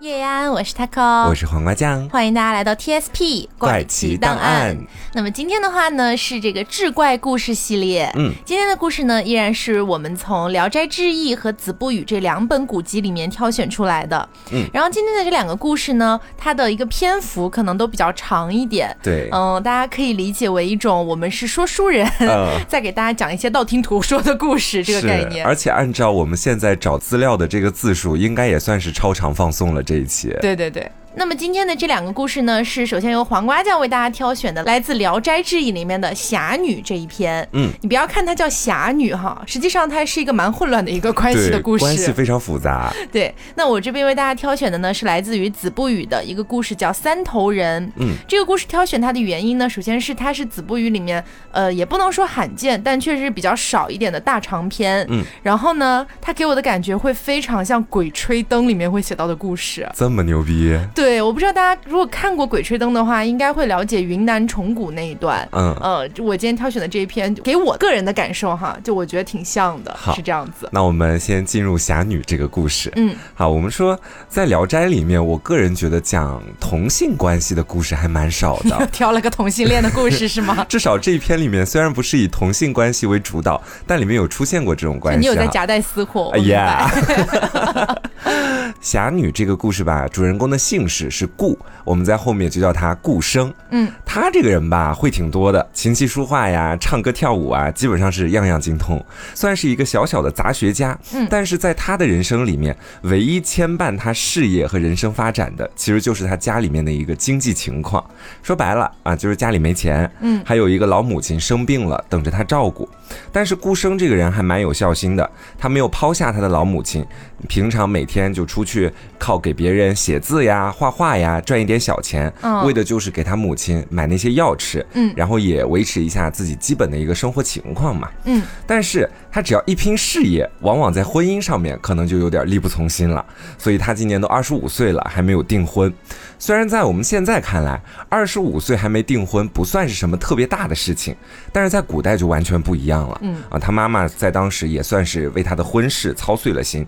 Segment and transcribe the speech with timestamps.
[0.00, 4.74] 叶安，我是 taco，我是黄瓜酱，欢迎大家来到 TSP 怪奇档案。
[5.12, 8.10] 那么今天的话呢，是这个志怪故事系列。
[8.16, 14.26] 嗯，今天的故事呢，依然是我们从《聊斋志异》和《子不语》这两本古籍里面挑选出来的。
[14.52, 18.96] 嗯，然后今天的这两个故事呢，它的一个篇幅可能都比较长一点。
[19.02, 22.10] 对，嗯，大家可以理解为一种我们是说书人
[22.66, 25.44] 在给大家讲一些道听途说的故事这个概念。
[25.44, 29.84] 而且按照我们现在找资料的这个字数，应该也算是超长放送了。
[29.90, 30.88] 这一期，对对对。
[31.20, 37.46] 那么今天的这两个故事呢，是首先由黄瓜酱为大家挑选的，来自《聊斋志异》里面的侠女这一篇。
[37.52, 42.90] 嗯，你不要看它叫侠女哈，实际上它是一个蛮混乱的一个关系的故事，关系非常复杂。
[43.12, 47.86] 对，那我这边为大家挑选的呢，是来自于《子不语》的一个故事，叫《三头人》。
[47.96, 55.06] 嗯，这个故事挑选它的原因呢，首先是它是《子不语》里面，呃，也不能说罕见，但确实是比较少一点的大长篇。
[55.10, 59.86] 嗯，然后呢，它给我的感觉会非常像《鬼吹灯》里面会写到的故事。
[59.94, 60.74] 这么牛逼？
[60.94, 65.48] 对，我不知道大家如果看过《鬼吹灯》的话，应该会了解云南虫谷那一段。
[65.52, 70.68] 嗯，呃，我今天挑选的这一篇，给我个人的感受哈，就我觉得挺像的，是这样子。
[70.70, 72.92] 那我们先进入侠女这个故事。
[72.96, 78.86] 嗯，好，我们说在《聊斋》里面，我个人觉得讲同性关系的故事还蛮少的。
[78.92, 80.64] 挑了个同性恋的故事是吗？
[80.68, 85.20] 至少这一篇里面虽然不是以同性关系为主导，但里面有出现过这种关系。
[85.20, 86.30] 你有在夹带私货？
[86.34, 86.90] 哎呀。
[88.80, 93.52] 侠女这个故事吧，主人公的姓氏是顾，我们在后面就叫他顾生。
[93.70, 100.98] 嗯，他这个人吧，会挺多的，琴棋书画呀，唱歌跳舞啊，基本上是样样精通，算是一个小小的杂学家。
[101.12, 108.02] 嗯，但是在他的人生里面，唯一牵绊他事业和人生发展的，其实就是他家里面的一个经济情况。
[108.42, 110.10] 说白了啊，就是家里没钱。
[110.20, 112.88] 嗯，还有一个老母亲生病了，等着他照顾。
[113.30, 115.28] 但是顾生这个人还蛮有孝心的，
[115.58, 117.04] 他没有抛下他的老母亲，
[117.48, 122.32] 平常每天就出去靠给别人写字呀、画画呀赚一点小钱，
[122.64, 128.42] 为的就是给他母亲买那些药吃，嗯，然后也维持一下自己基本的一个生活情况嘛，嗯。
[128.66, 133.24] 但是他只要一拼事业，往往在婚姻上面可能就有点力不从心了，
[133.58, 135.92] 所以他今年都二十五岁了，还没有订婚。
[136.40, 137.78] 虽然在我们现在看来，
[138.08, 141.14] 二十五岁还没订婚不算是什么特别大的事情，
[141.52, 143.18] 但是在古代就完全不一样了。
[143.20, 146.84] 嗯啊，他妈妈在当时也算是为他的婚事操碎了心。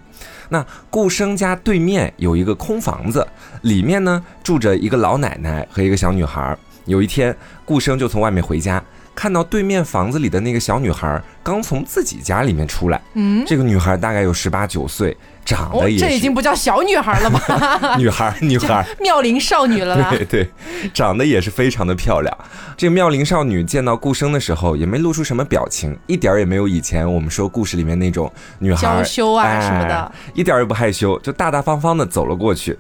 [0.49, 3.27] 那顾生家对面有一个空房子，
[3.61, 6.57] 里面呢住着一个老奶奶和一个小女孩。
[6.87, 7.37] 有一天，
[7.67, 8.83] 顾生就从外面回家，
[9.15, 13.01] 看到对面房子里的那个小女孩刚从自己家里面出来。
[13.13, 15.15] 嗯，这个女孩大概有十八九岁。
[15.45, 17.97] 长得也，这已经不叫小女孩了吧？
[17.99, 20.11] 女孩，女孩， 妙龄少女了。
[20.11, 20.51] 对对，
[20.95, 22.37] 长得也是非常的漂亮。
[22.77, 32.79] 这个妙龄少女见到顾生的时候，也没露出什么表情，一点也没有以前我们说故事里面那种女孩娇羞啊什么的，一点也不害羞，就大大方方的走了过去。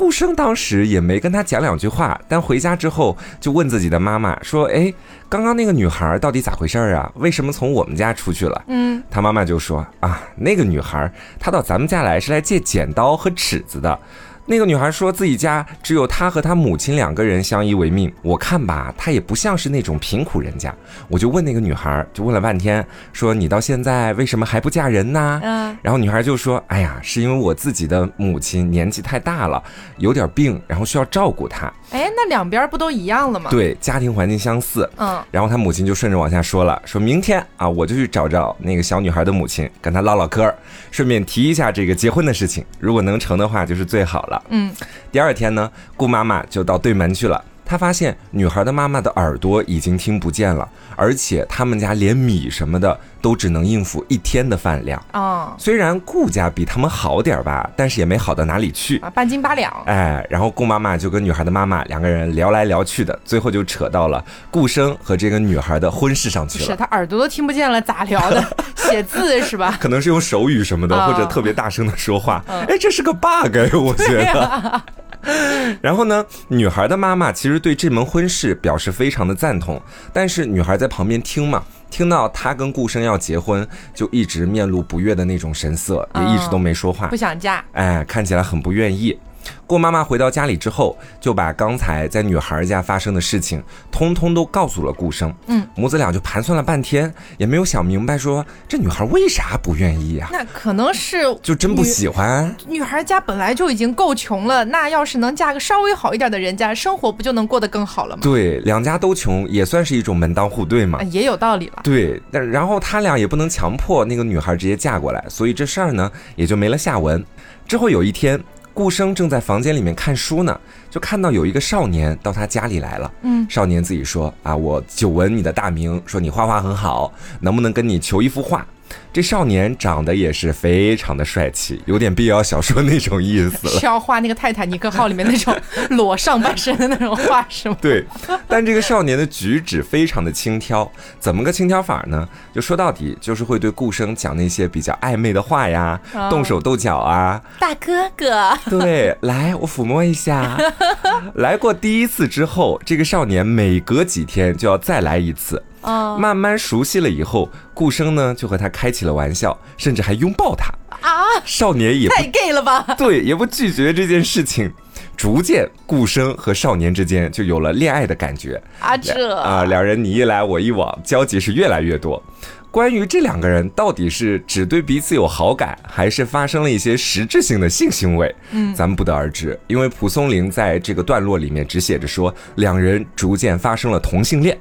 [0.00, 4.90] 顾生当时也没跟他讲两句话，但回家之后就问自己的妈妈说：“哎，
[5.28, 7.12] 刚刚那个女孩到底咋回事啊？
[7.16, 13.98] 为什么从我们家出去了？”嗯，他妈妈就说：“啊，那个女孩她到咱们家。”来是来借剪刀和尺子的。
[14.46, 18.12] 那个女孩说自己家只有她和她母亲两个人相依为命。
[18.20, 20.74] 我看吧，她也不像是那种贫苦人家。
[21.08, 25.40] 我就问那个女孩，就问了半天，说你到现在为什么还不嫁人呢？
[25.44, 29.62] 嗯，然后女孩就说：“哎呀，是因为我自己的母亲年纪太大了，
[29.98, 33.50] 有点病，然后需要照顾她。”哎，那两边不都一样了吗？
[33.50, 34.88] 对，家庭环境相似。
[34.96, 40.52] 嗯，然后她母亲就顺着往下说了，说明天啊，我就去找找那个小女孩的母亲，跟她唠唠嗑，
[40.90, 42.64] 顺便提一下这个结婚的事情。
[42.80, 44.29] 如果能成的话，就是最好了。
[44.50, 44.70] 嗯，
[45.10, 47.42] 第二天呢，顾妈妈就到对门去了。
[47.70, 55.00] 他发现女孩的妈妈的耳朵已经听不见了，而且他们家连米什么的都只能应付一天的饭量。
[55.12, 59.72] 哦，虽然顾家比他们好点吧，但是也没好到哪里去啊，半斤八两。
[59.86, 66.64] 哎，然后顾妈妈就跟女孩的妈妈两个人聊来聊去的，最后就扯到了顾生和这个女孩的婚事上去了。
[66.64, 68.44] 是他耳朵都听不见了，咋聊的？
[68.74, 69.78] 写字是吧？
[69.80, 72.42] 可能是用手语什么的，或者特别大声的说话。
[72.48, 74.82] 哎，这是个 bug，我觉得。
[75.80, 79.80] 然后呢，女孩的妈妈其实对这门婚事表示非常的赞同，
[80.12, 89.18] 但是女孩在旁边听嘛，听到她跟顾生要结婚，就一直面露不悦的那种神色，也一直都没说话，不想嫁，哎，看起来很不愿意。
[89.66, 95.32] 顾妈妈回到家里之后，就把刚才在女孩家发生的事情，通通都告诉了顾生。
[95.46, 100.28] 嗯，母子俩就盘算了半天，也没有想明白，说这女孩为啥不愿意啊？
[100.32, 102.54] 那可能是就真不喜欢。
[102.66, 108.22] 女孩家本来就已经够穷了，那要是能嫁个稍微好一点的人家，生活不就能过得更好了吗？
[108.22, 111.00] 对，两家都穷，也算是一种门当户对嘛。
[111.04, 111.80] 也有道理了。
[111.84, 117.24] 对，但然后他俩也不能强迫那个女孩直接嫁过来，所以这事儿呢也就没了下文。
[117.68, 118.42] 之后有一天。
[118.80, 123.12] 顾生正在房间里面看书呢，就看到有一个少年到他家里来了。
[123.20, 128.66] 嗯，少年自己说啊，我久闻你的大名，说你画画很好，能不能跟你求一幅画？
[129.12, 133.80] 这少年长得也是非常的帅气，有点必要小说那种意思了。
[133.80, 135.54] 是要画那个泰坦尼克号里面那种
[135.90, 137.76] 裸上半身的那种画是吗？
[137.80, 138.04] 对，
[138.46, 142.28] 但这个少年的举止非常的轻佻，怎么个轻佻法呢？
[142.54, 147.42] 就说到底就是会对顾生讲那些比较暧昧的话呀，动手动脚啊。
[147.58, 150.56] 大哥哥，对，来我抚摸一下。
[151.34, 155.60] 来过第一次之后，这个少年每隔几天就要再来一次。
[155.82, 160.66] 慢慢熟悉了以后，顾生呢就和他开起了玩笑，甚至还拥抱他
[161.00, 161.24] 啊！
[161.44, 162.82] 少年也太 gay 了吧？
[162.98, 164.70] 对，也不拒绝这件事情。
[165.16, 168.96] 逐渐，顾生和少年之间就有了恋爱的感觉啊！
[168.96, 172.22] 这啊，两人你一来我一往，交集是越来越多。
[172.70, 179.58] 关于这两个人到底是只对彼此有好感，还是发生了一些实质性的性行为，嗯，咱们不得而知。
[179.66, 184.56] 因为蒲松龄在这个段落里面只写着说，两人逐渐发生了同性恋。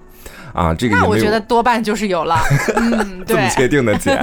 [0.59, 2.37] 啊，这个那我觉得多半就是有了，
[2.75, 4.19] 嗯，这么确定的姐，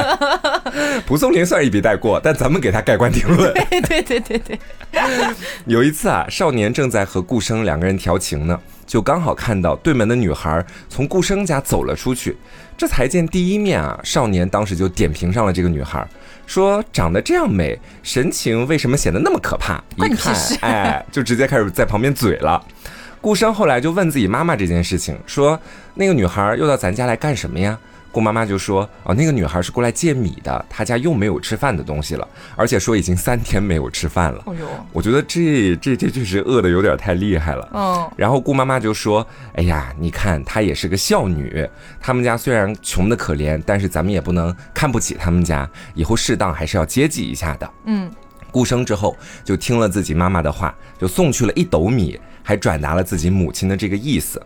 [1.07, 3.55] 蒲松龄算一笔带过，但咱们给他盖棺定论。
[3.55, 4.61] 对对对对对。
[5.65, 12.37] 有一次啊，少年正在和顾生两个人调情呢，就刚好看到对门的女孩从顾生家走了出去，
[12.77, 16.07] 这才见第一面啊，少年当时就点评上了这个女孩，
[16.47, 19.83] 说长得这样美，神情为什么显得那么可怕？
[19.97, 22.63] 一看，哎，就直接开始在旁边嘴了。
[23.27, 25.61] 顾生后来就问自己妈妈这件事情，说
[25.95, 27.77] 那个女孩又到咱家来干什么呀？
[28.13, 34.45] 顾妈妈就说哦，那个女孩是过来借米的，她家又没有吃饭的东西了，而且说已经三天没有吃饭了。
[34.47, 37.69] 哎呦，我觉得这这这确实饿的有点太厉害了。
[37.75, 41.69] 嗯，然后顾妈妈就说，哎呀，你看她也是个孝女，
[42.01, 47.69] 他们家虽然穷的可怜，但是咱们也不能看不起他们家，以后适当还是要接济一下的。
[47.87, 48.09] 嗯，
[48.53, 52.17] 顾生之后就听了自己妈妈的话，就送去了一斗米。
[52.49, 54.41] 还转达了自己母亲的这个意思。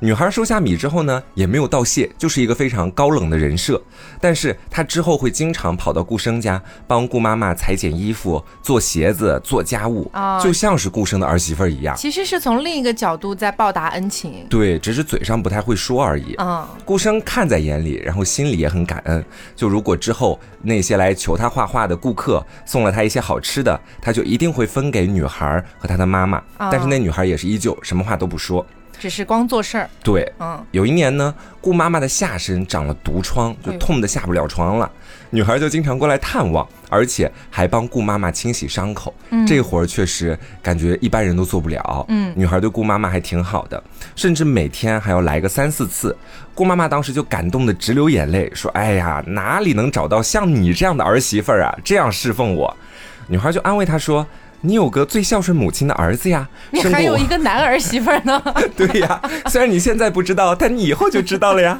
[0.00, 3.80] 女孩收下米之后呢，也没有道谢，就是一个非常高冷的人设。
[4.20, 10.10] 但是她之后会经常跑到顾生家，帮顾妈妈裁剪衣服、做鞋子、做家务，
[10.42, 11.96] 就像是顾生的儿媳妇一样。
[11.96, 14.46] 其实是从另一个角度在报答恩情。
[14.50, 16.34] 对，只是嘴上不太会说而已。
[16.38, 19.24] 嗯，顾生看在眼里，然后心里也很感恩。
[19.56, 26.42] 就如果之后那些来求他画画的顾客送了他一些好吃的，他就一定会分给女孩和她的妈妈。
[26.58, 28.64] 但是那女孩也是依旧什么话都不说。
[28.98, 29.88] 只是光做事儿。
[30.02, 34.90] 对，嗯，有一年呢，顾妈妈的下身长了毒疮，就痛得下不了床了。
[35.30, 39.12] 女孩就经常过来探望，而且还帮顾妈妈清洗伤口。
[39.46, 42.06] 这活儿确实感觉一般人都做不了。
[42.08, 43.82] 嗯，女孩对顾妈妈还挺好的，
[44.14, 46.16] 甚至每天还要来个三四次。
[46.54, 51.78] 顾妈妈当时就感动的直流眼泪，说：“哎呀，哪里能找到像你这样的儿媳妇儿啊？
[51.82, 52.74] 这样侍奉我。”
[53.26, 54.24] 女孩就安慰她说。
[54.66, 58.42] 你有个最孝顺母亲的儿子呀，你还有一个男儿媳妇呢。
[58.74, 61.78] 对呀，虽然你现在不知道，但你以后就知道了呀。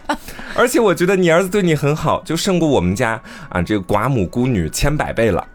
[0.55, 5.47] 而且我觉得你儿子对你很好，就胜过我们家啊这个寡母孤女千百倍了。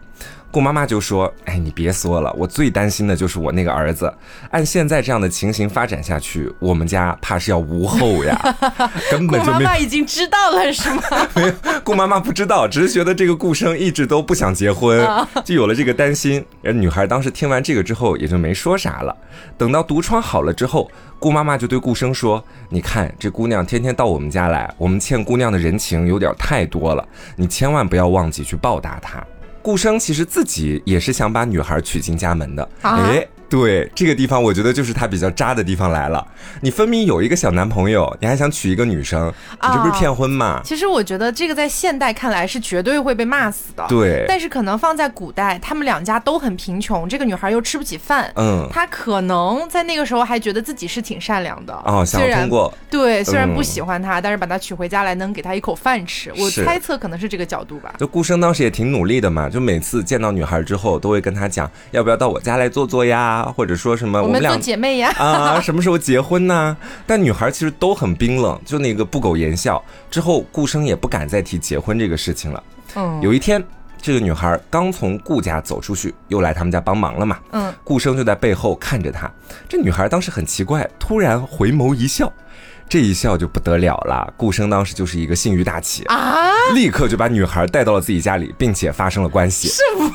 [0.52, 4.12] 顾妈妈就说：“哎，你别说了，我最担心的就是我那个儿子。
[4.50, 8.36] 按现在这样的情形发展下去，我们家怕是要无后呀。
[9.12, 9.58] ”根本就没。
[9.58, 11.02] 顾妈妈已经知道了是吗？
[11.36, 11.52] 没有，
[11.84, 15.06] 顾妈妈不知道，只是觉得这个顾生一直都不想结婚，
[15.44, 16.44] 就有了这个担心。
[16.64, 19.16] 而女孩当时听完这个之后，也就没说啥了。
[19.56, 29.24] 等到毒疮好了之后，顾妈妈就对顾生说：“你看这姑娘天天到我们家来，我们欠姑娘的人情有点太多了，你千万不要忘记去报答她。”
[29.62, 33.26] 顾生其实自己也是想把女孩娶进家门的，哎。
[33.50, 36.26] 对这个地方，我觉得就是他比较渣的地方来了。
[36.62, 40.60] 你分明有一个小男朋友，你还想娶一个女生，你这不是骗婚吗？
[40.64, 43.84] 其实我觉得这个在现代看来是绝对会被骂死的。
[43.88, 56.32] 对，但是可能放在古代，他们两家都很贫穷，这个女孩又吃不起饭，嗯，她可能在那个时候还觉得自己是挺善良的哦，想通过对，虽然不喜欢他，但是把他娶回家来能给他一口饭吃。
[56.38, 57.94] 我猜测可能是这个角度吧。
[57.98, 64.22] 就顾生当时也挺努力的嘛，就每次见到女孩之后，都会跟她讲，要不要到我家来坐坐呀，或者说什么。
[64.22, 65.60] 我们俩姐妹呀啊！
[65.60, 66.76] 什么时候结婚呢？
[67.06, 69.82] 但女孩其实都很冰冷，就那个不苟言笑。
[70.10, 72.62] 之后顾生也不敢再提结婚这个事情了。
[72.96, 73.62] 嗯，有一天，
[74.00, 77.38] 这个女孩刚从顾家走出去，又来他们家帮忙了嘛。
[77.52, 79.30] 嗯，顾生就在背后看着她。
[79.68, 82.32] 这女孩当时很奇怪，突然回眸一笑，
[82.88, 84.32] 这一笑就不得了了。
[84.36, 89.68] 顾生当时就是一个性欲大起啊，立刻就把女孩带到了自己家里，并且发生了关系。
[89.68, 90.10] 是吗？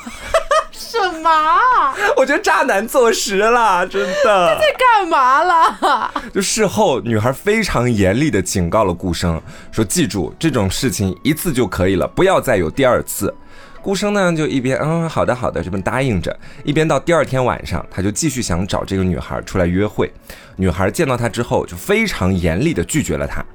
[1.02, 1.30] 什么？
[2.18, 4.56] 我觉得渣男坐实了，真的。
[4.56, 6.12] 他在干嘛了？
[6.34, 13.34] 就事后，女孩非常严厉的警告了顾生，说：“记住这种事情一次就可以了，不要再有第二次。”
[13.82, 20.12] 顾生呢就一边嗯好的好的这么答应着，一边到第二天晚上，他就继续想找这个女孩出来约会。
[20.56, 23.46] 女孩见到他之后就非常严厉的拒绝了他。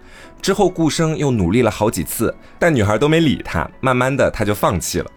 [0.40, 3.68] 之后顾生又努力了好几次，但女孩都没理他。
[3.80, 5.11] 慢慢的他就放弃了。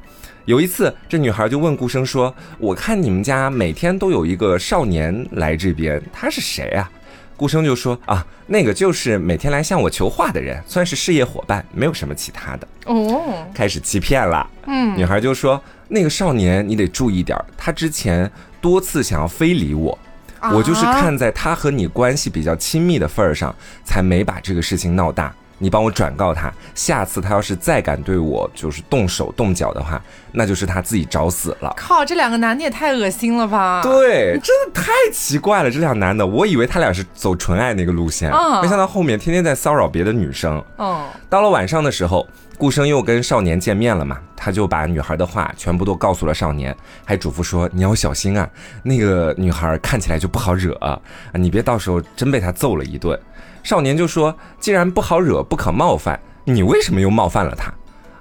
[0.45, 6.89] 有一次，这女孩就问顾生说：“我看你们家每天都有一个少年来这边，他是谁啊？”
[7.37, 14.45] 顾生就说：“啊，那个就是每天来向我求画的人，算是事业伙伴，没有什么其他的。”哦，开始欺骗了。
[14.67, 19.97] 嗯，女孩就说：“那个少年你得注意点，他之前多次想要非礼我，
[20.53, 30.01] 我就是看在他和你关系比较亲密的份儿上，才没把这个事情闹大。”你帮我转告他，下次他要是再敢对我就是动手动脚的话，
[30.33, 31.73] 那就是他自己找死了。
[31.77, 33.81] 靠，这两个男的也太恶心了吧！
[33.81, 38.29] 对，真的太奇怪了，这俩男的，我以为他俩是走纯爱那个路线，
[38.61, 40.61] 没想到后面天天在骚扰别的女生。
[40.77, 42.27] 嗯，到了晚上的时候，
[42.57, 48.49] 顾生又跟少年见面了嘛，他就把女孩的话全部都告诉了少年，还嘱咐说你要小心啊，
[48.83, 50.99] 那个女孩看起来就不好惹啊，
[51.35, 53.17] 你别到时候真被他揍了一顿。
[53.63, 57.73] 少年就说：“既然不好惹，不可冒犯，你为什么又冒犯了他？”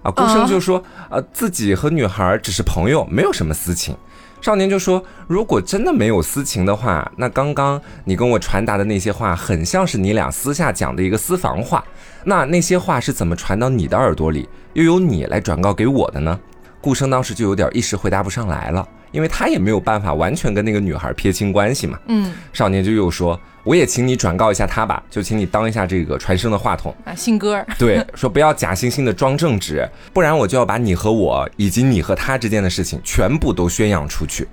[0.02, 3.96] 啊，顾生就说：“呃，自己和女孩只是朋友，没有什么私情。”
[4.40, 11.84] 少年就说：“如果真的没有私情的话，那刚刚你跟我传达的那些话，很像是你俩私下讲的一个私房话。
[12.24, 16.38] 那那些话是怎么传到你的耳朵里，又由你来转告给我的呢？”
[16.80, 21.96] 顾生当时就有点一时回答不上来了，因为他也没有办法完全跟那个女孩撇清关系嘛。
[22.08, 23.38] 嗯，少年就又说。
[23.64, 34.48] 我也请你转告一下他吧，就请你当一下这个传声的话筒啊，信鸽 对，说不要假惺惺的装正直，不然我就要把你和我以及你和他之间的事情全部都宣扬出去，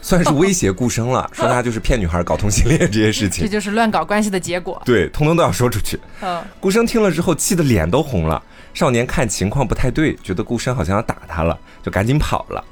[0.00, 5.98] 算是威胁顾生了， 说他就是骗女孩搞同性恋这些事情，这就是乱搞关系的结果，对，通通都要说出去。
[6.20, 8.40] 嗯，顾生听了之后气得脸都红了，
[8.72, 12.64] 少年看情况不太对，觉得顾生好像要打他了，就赶紧跑了。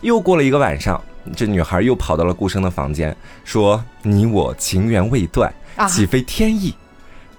[0.00, 0.98] 又过了一个晚上。
[1.34, 5.52] 这女孩又跑到了顾生的房间，说：“你我情缘未断，
[5.88, 6.74] 岂非天意？”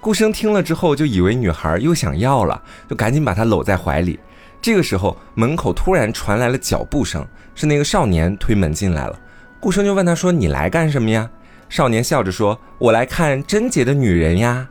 [0.00, 4.18] 顾生听了之后，就以为女孩又想要了，就赶紧把她搂在怀里。
[4.62, 9.18] 这个时候，门口突然传来了脚步声，是那个少年推门进来了。
[9.58, 11.28] 顾生就问他说：“你来干什么呀？”
[11.68, 14.66] 少年笑着说：“我来看贞洁的女人呀。”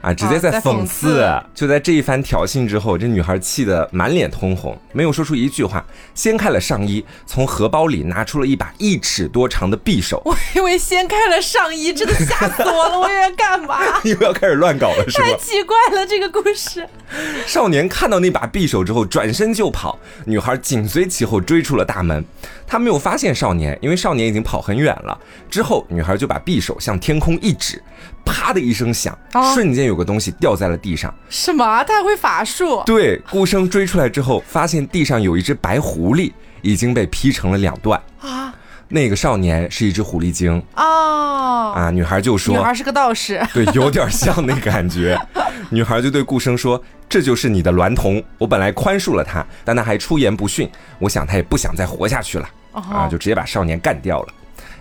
[0.00, 0.12] 啊！
[0.12, 5.84] 直接在讽刺，就在这一番挑衅之后，这女孩气得满脸通红，没有说出一句话，
[6.14, 10.22] 掀开了上衣，从荷包里拿出了一把一尺多长的匕首。
[10.24, 12.98] 我以为掀开了上衣，真的吓死我了！
[13.00, 13.78] 我以为干嘛？
[14.04, 15.24] 你又要开始乱搞了，是吧？
[15.24, 16.86] 太奇怪了，这个故事。
[17.46, 22.24] 少年看到那把匕首之后，转身就跑，女孩紧随其后追出了大门。
[22.68, 25.16] 他没有发现少年，因为少年已经跑很远了。
[25.48, 27.80] 之后，女孩就把匕首向天空一指。
[28.26, 29.16] 啪的一声响，
[29.54, 31.14] 瞬间有个东西掉在了地上。
[31.30, 31.84] 什么？
[31.84, 32.82] 他还会法术？
[32.84, 37.98] 对，顾生追出来之后，发现地上有一只白狐狸，已经被劈成了两段。
[38.20, 38.52] 啊，
[38.88, 40.62] 那个少年是一只狐狸精。
[40.74, 43.40] 哦，啊，女孩就说，女孩是个道士。
[43.54, 45.18] 对，有点像那感觉。
[45.70, 52.48] 女孩就对顾生说：“这就是你的娈童，我本来宽恕了他，但他还出言不逊，我想他也不想再活下去了。
[52.72, 54.28] 啊，就直接把少年干掉了。”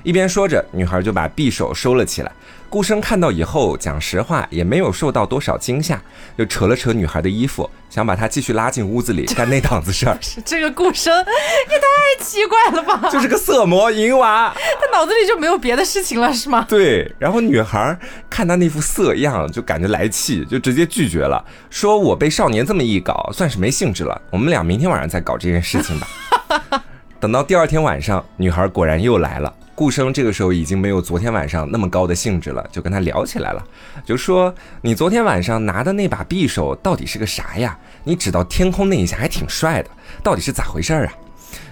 [0.04, 2.32] 一边说着，女孩就把匕首收了起来。
[2.76, 5.98] 顾生看到以后，讲实话也没有受到多少惊吓，
[6.38, 10.18] 就扯了扯女孩的衣服，想把她继续拉进屋子里 干那档子事儿。
[10.44, 13.10] 这个顾生也太奇怪了吧？
[13.10, 16.66] 就是个色魔淫娃，他脑子里就没有别的事情了是吗？
[16.68, 17.10] 对。
[17.18, 17.98] 然后女孩
[18.30, 24.22] 看他那副色样，就感觉来气，就直接拒绝了，说我被少年这么一搞，算是没兴致了。
[24.30, 26.84] 我们俩明天晚上再搞这件事情吧。
[27.22, 29.54] 等到第二天晚上，女孩果然又来了。
[29.76, 33.62] 顾生这个时候已经没有昨天晚上那么高的兴致了，就跟他聊起来了，
[34.06, 37.78] 就说：“你昨天晚上拿的那把匕首到底是个啥呀？
[38.06, 39.90] 你指到天空那一下还挺帅的，
[40.24, 41.14] 到底是咋回事啊？”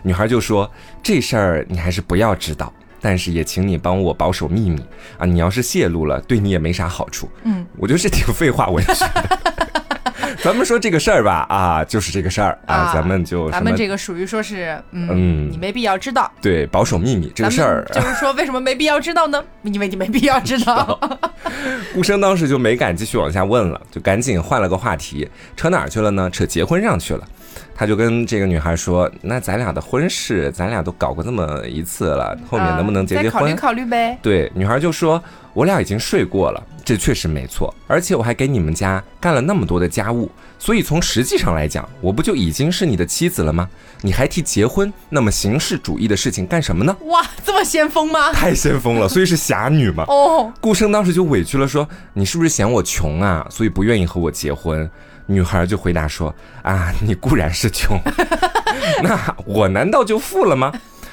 [0.04, 0.70] 女孩就说
[1.02, 4.84] ：“这事儿你还是不要知道，但是也请你帮我保守秘密
[5.18, 5.26] 啊！
[5.26, 9.06] 你要是泄露了，对你也没啥好处。”嗯，我觉得这挺废话文学。
[10.44, 19.44] 咱们说这个事儿吧，啊，就是这个事儿啊，咱们就咱们这个属于说是，嗯，你没必要知道，对，保守秘密这个事儿，就是说为什么没必要知道呢？
[19.64, 21.00] 因 为你没必要知道。
[21.94, 26.30] 顾生当时就没敢继续往下问了，就赶紧换了个话题，扯哪儿去了呢？
[26.30, 27.28] 扯结婚上去了。
[27.76, 33.32] 他就跟这个女孩说：“那咱俩的婚事，咱俩都搞过这么一次了，后面能不能结结婚？
[33.32, 35.22] 考虑考虑呗。”对，女孩就说
[35.54, 43.68] ：“我俩已经睡过了，这确实没错，而且我还给你们家干了那么多的家务，所以从实际上来讲，我不就已经是你的妻子了吗？
[44.02, 48.32] 你还提结婚那么形式主义的事情干什么呢？” 哇，这么先锋吗？
[48.32, 50.06] 太先锋了，所以是侠女嘛。
[50.10, 54.88] 哦，顾生当时就委屈了，说：“你是不是嫌我穷啊，所以不愿意和我结婚？”
[55.26, 58.00] 女孩就回答说：“啊，你固然是穷，
[59.02, 60.72] 那我难道就富了吗？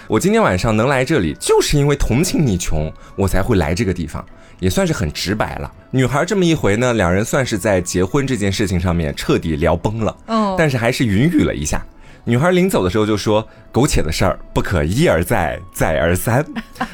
[0.08, 4.24] 我今天晚上能来这里，就是因为同情你穷，我才会来这个地方，
[4.58, 10.16] 也算是很直白了。”女孩这么一回呢，两人算是在结婚这件事情上面彻底聊崩了。
[10.26, 11.84] 嗯，但是还是云雨了一下。
[12.24, 16.44] 女孩临走的时候就说：“苟且的事儿不可一而再，再而三。”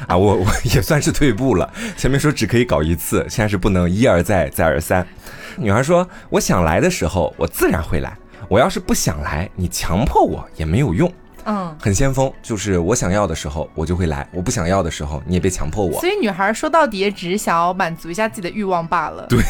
[0.07, 1.69] 啊，我我也算是退步了。
[1.97, 5.05] 前面说只可以搞一次，现在是不能一而再，再而三。
[5.57, 8.15] 女孩说：“我想来的时候，我自然会来。
[8.47, 11.11] 我要是不想来，你强迫我也没有用。”
[11.47, 15.99] 嗯，很先锋，就是我想要的时候我就会来，我不想要的时候你也别强迫我。
[16.01, 19.25] 所以女孩说到底也只是想要满足一下自己的欲望罢了。
[19.27, 19.41] 对。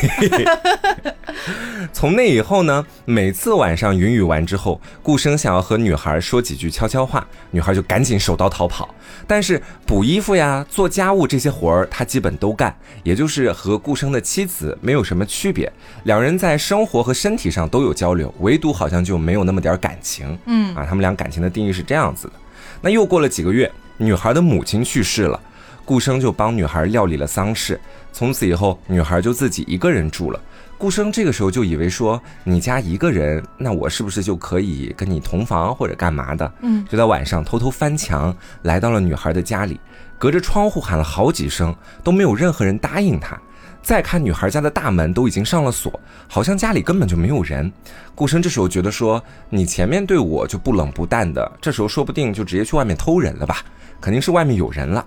[1.94, 8.94] 从那以后呢，每次晚上云雨完之后，顾生想要和女孩说几句悄悄话，女孩就赶紧手刀逃跑。
[9.26, 15.72] 但是补衣服呀、做家务这些活儿，他基本都干，也就是和顾生的妻子没有什么区别。
[16.04, 20.38] 两人在生活和身体上都有交流，唯独好像就没有那么点感情。
[20.46, 22.34] 嗯啊，他们俩感情的定义是这样子的。
[22.82, 25.40] 那又过了几个月，女孩的母亲去世了，
[25.84, 27.80] 顾生就帮女孩料理了丧事。
[28.14, 30.40] 从此以后，女孩就自己一个人住了。
[30.78, 36.52] 顾生这个时候就以为说，你家一个人，那我是不是就可以跟你同房或者干嘛的？
[36.62, 39.80] 嗯，就在晚上偷偷翻墙来到了女孩的家里，
[40.20, 43.40] 隔着窗户喊了好几声，都没有任何人答应他。
[43.88, 47.72] 再看女孩家的大门都已经上了锁，好像家里根本就没有人。
[48.14, 53.60] 顾生这时候觉得说，你前面对我就不冷不淡的，这时候说不定就直接去外面偷人了吧？
[54.02, 55.06] 肯定是外面有人了。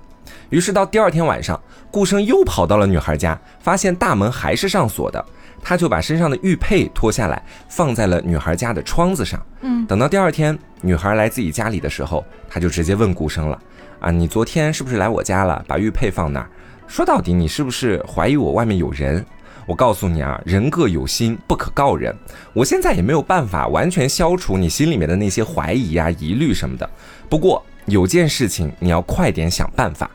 [0.48, 1.60] 于是到第二天晚上，
[1.90, 5.22] 顾生又跑到了女孩家，发现大门还是上锁的。
[5.62, 9.38] 他就把身上的玉佩脱下来，放在了女孩家的窗子上。
[9.60, 13.60] 嗯，等到第二天女孩来自己家里的时候，他就直接问顾生了
[14.00, 15.62] ：“啊，你昨天是不是来我家了？
[15.68, 16.48] 把玉佩放那儿？
[16.90, 19.24] 说到底，你是不是怀疑我外面有人？
[19.64, 22.12] 我告诉你啊，人各有心，不可告人。
[22.52, 26.90] 我现在也没有办法完全消除你心里面的那些怀疑啊、疑虑什么的。
[27.28, 30.10] 不过有件事情你要快点想办法。”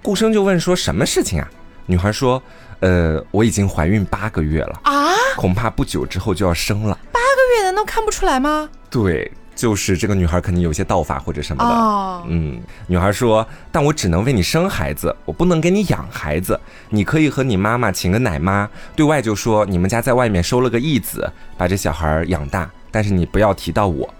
[0.00, 1.50] 顾生就问说：“什么事情啊？”
[1.86, 2.40] 女孩说。
[2.80, 6.98] 呃，我已经怀孕八个月了啊，恐怕不久之后就要生了。
[7.10, 8.68] 八个月难道看不出来吗？
[8.90, 11.70] 对，就是这个女孩肯定有些道法或者什么的。
[11.70, 16.58] 哦，嗯，女孩说，但我只能为你生孩子，我不能给你养孩子。
[16.90, 24.12] 你可以和你妈妈请个奶妈，对外就说你们家在外面收了个义子，把这小孩养大，但是你不要提到我。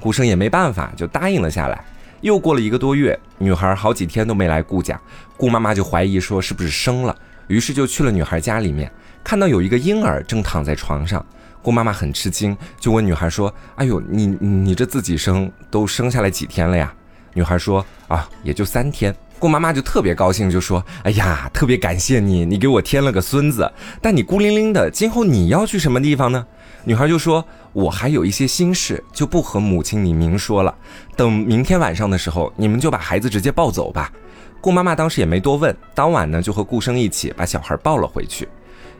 [0.00, 1.84] 顾生也没办法，就答应了下来。
[2.20, 5.00] 又过了一个多月，女孩好几天都没来顾家，
[5.36, 7.16] 顾妈妈就怀疑说是不是生了。
[7.48, 8.90] 于是就去了女孩家里面，
[9.22, 11.24] 看到有一个婴儿正躺在床上，
[11.62, 16.92] 顾妈妈很吃惊，就问女孩说：“哎呦，你你这自己生都生下来几天了呀？”
[17.34, 23.70] 女孩说：“啊，也就三天。”顾妈妈就特别高兴，就说：“哎呀，特别感谢你，你给我添了个孙子。
[24.00, 26.44] 但你孤零零的，今后你要去什么地方呢？”
[26.84, 30.74] 女孩就说：“我还有一些心事，就不和母亲你明说了。
[31.16, 34.12] 等明天晚上的时候，你们就把孩子直接抱走吧。”
[34.60, 38.48] 顾妈妈当时也没多问，当晚呢就和顾生一起把小孩抱了回去。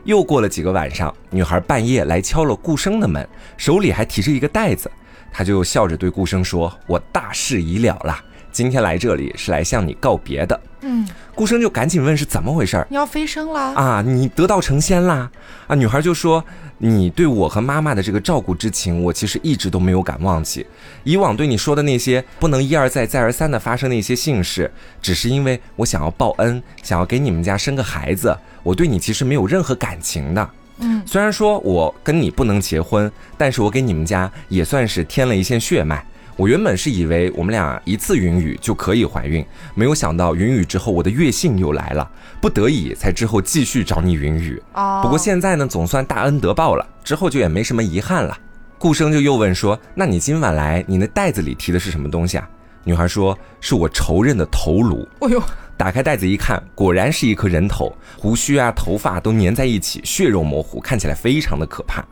[0.05, 4.91] 又过了几个晚上，女孩半夜来敲了顾生的门，手里还提着一个袋子，
[5.31, 12.85] 她就笑着对顾生说：“我大事已了啦，今天来这里是来向你告别的。”嗯，顾生就赶紧问是怎么回事儿？
[12.89, 13.73] 你要飞升啦？
[13.75, 15.31] 啊，你得道成仙啦？
[15.67, 16.43] 啊，女孩就说
[16.79, 20.67] ：“你对我和妈妈的这个照顾之情，我其实一直都没有敢忘记。
[21.05, 24.69] 以往对你说的那些不能一而再再而三的发生的一些幸事，
[25.01, 28.37] 只是因为我想要报恩，想要给你们家生个孩子。
[28.63, 30.49] 我对你其实没有任何感情的。
[30.79, 36.03] 嗯，虽然说我跟你不能结婚，但是我给你们家也算是添了一线血脉。”
[36.35, 39.45] 我原本是以为我们俩一次云雨就可以怀孕，
[39.75, 42.09] 没有想到云雨之后我的月信又来了，
[42.41, 44.59] 不得已才之后继续找你云雨。
[44.73, 48.35] 哦，不过现在呢，总算大恩得报了，之后就也没什么遗憾了。
[48.79, 52.49] 顾生就又问说：“那你今晚来，你那袋子里提的是什么东西啊？”
[52.83, 55.39] 女孩说：“是我仇人的头颅。”哎呦，
[55.77, 62.03] 打开袋子一看，果然是一颗人头，胡须啊、头发都粘在一起，血肉模糊，看起来非常的可怕。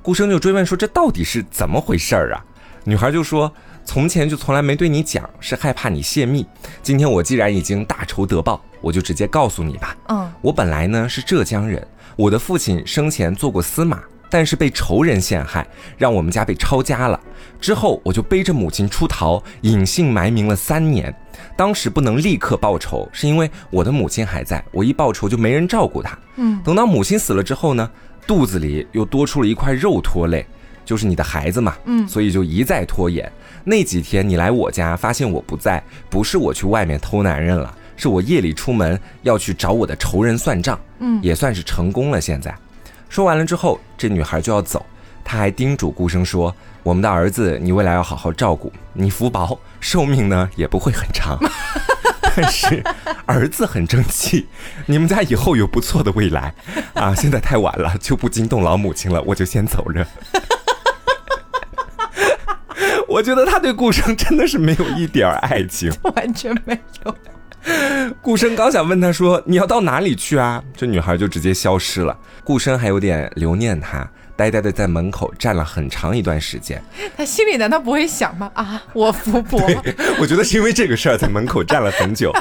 [0.00, 2.44] 顾生就追问说：“这到底是怎么回事儿啊？”
[2.84, 3.52] 女孩就说
[3.84, 6.44] ：“从前就从来没对你讲，是害怕你泄密。
[6.82, 9.96] 今天我既然已经大仇得报，我就直接告诉你吧。
[10.08, 15.66] 嗯，我本来呢是浙江人，我的父亲生前做过司马，但是被仇人陷害，
[15.98, 17.20] 让我们家被抄家了。
[17.60, 21.14] 之后我就背着母亲出逃，隐姓埋名了三年。
[21.54, 26.18] 当时不能立刻报仇，是因为我的母亲还在，我一报仇就没人照顾她。
[26.36, 27.90] 嗯，等到母亲死了之后呢，
[28.26, 30.46] 肚子里又多出了一块肉拖累。”
[30.84, 33.30] 就是你的孩子嘛，嗯，所以就一再拖延。
[33.62, 42.20] 那几天你来我家，发现我不在，不是我去外面偷男人了，是我夜里出门要去找我的仇人算账，嗯，也算是成功了。
[42.20, 42.52] 现在
[43.12, 44.86] 说完了之后，这女孩就要走，
[45.22, 51.38] 他还叮嘱顾生说：“我们的儿子，你未来要好好照顾，你福薄，寿命呢也不会很长。
[52.34, 52.82] 但是
[53.26, 54.48] 儿子很争气，
[54.86, 56.54] 你们家以后有不错的未来
[56.94, 57.14] 啊！
[57.14, 60.08] 现在太晚了，就不惊动老母亲了，我就先走了。
[63.06, 67.14] ”我觉得他对顾生真的是没有一点爱情， 完全没有。
[68.20, 72.16] 顾生刚想问他说：“你要到哪里去啊？”这女孩就直接消失了。
[72.44, 76.82] 顾生还有点留念他，呆呆的在门口站了很长一段时间。
[77.16, 78.50] 他心里难道不会想吗？
[78.54, 79.60] 啊，我福伯。
[80.18, 82.32] 我觉得是因为这个事儿在门口站了很久。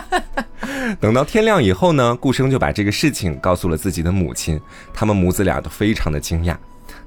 [1.00, 4.60] 等到天亮以后呢，顾生就把这个事情告诉了自己的母亲，
[4.94, 6.56] 他们母子俩都非常的惊讶。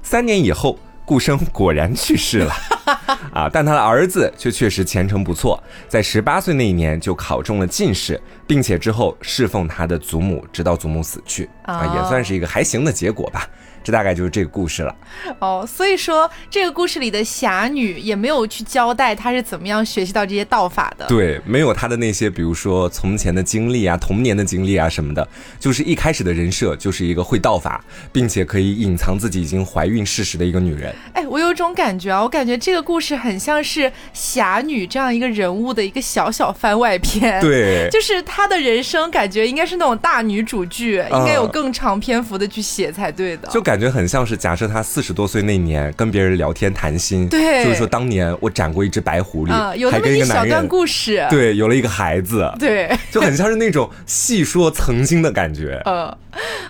[0.01, 0.79] 三年以后。
[1.05, 2.53] 顾生果然去世了，
[3.31, 13.47] 啊，但他的儿子却确实前程不错，在十八岁那一年就考中了进士，并且之后侍奉他的祖母，直到祖母死去，啊，也算是一个还行的结果吧。
[13.85, 14.95] 这大概就是这个故事了。
[15.37, 21.05] 哦，所以说这个故事里的侠女也没有去交代她是怎么样学习到这些道法的。
[21.05, 25.27] 对，没有她的那些，比如说从前的经历啊、童年的经历啊什么的，
[25.59, 30.91] 就是一开始的人设就是一个会道法，并且可以隐藏自己已经怀孕事实的一个女人。
[31.13, 37.39] 哎，我有种感觉啊，我感觉这个故事很像是侠女这样一个人物的一个小小番外篇。
[37.39, 43.47] 对， 就是她的人生感觉应该是那种大女主剧，应该有更长篇幅的去写才对的。
[43.49, 43.74] 就感。
[43.75, 55.77] 感觉很像是假设他四十多岁那年跟别人聊天谈心，对，就是说当年我斩过一只白狐狸，有那么一小段故事，对，有了一个孩子，对， 就很像是那种细说曾经的感觉。
[55.85, 56.09] 嗯，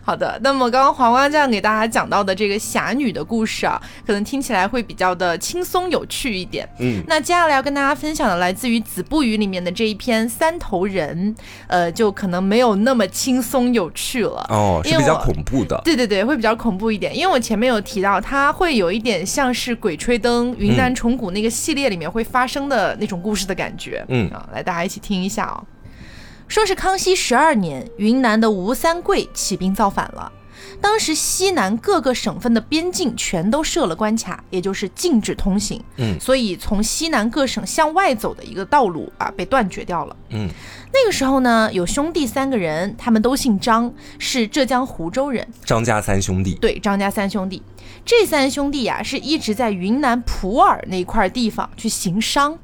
[0.02, 0.40] 好的。
[0.42, 6.68] 那么刚刚黄瓜酱给大家讲到的这个侠女的故事啊，可能听起来会比较的轻松有趣一点。
[6.80, 11.36] 嗯，那接下来要跟大家分享的来自于《子不语》里面的这一篇《三头人》，
[11.68, 14.44] 呃，就可能没有那么轻松有趣了。
[14.50, 15.80] 哦，是比较恐怖的。
[15.86, 16.95] 对对对，会比较恐怖。
[16.95, 24.04] 一点，因为我前面有提到，它会有一点像是《鬼吹灯》云南虫谷那个系列里面会发生的那种故事的感觉。
[24.10, 25.64] 嗯啊，来大家一起听一下哦。
[26.48, 30.32] 说是康熙十二年，云南的吴三桂起兵造反了。
[30.82, 35.84] 当时西南各个省份的边境全都设了关卡，也就是禁止通行。
[35.98, 40.16] 嗯，所以从西南各省向外走的一个道路啊，被断绝掉了。
[40.30, 40.50] 嗯，
[40.94, 45.48] 那个时候呢，有兄弟三个人，他们都姓张，是浙江湖州人。
[45.64, 46.56] 张家三兄弟。
[46.56, 47.62] 对，张家三兄弟。
[48.06, 52.58] 这三兄弟呀，是一直在云南普洱那块地方去行商。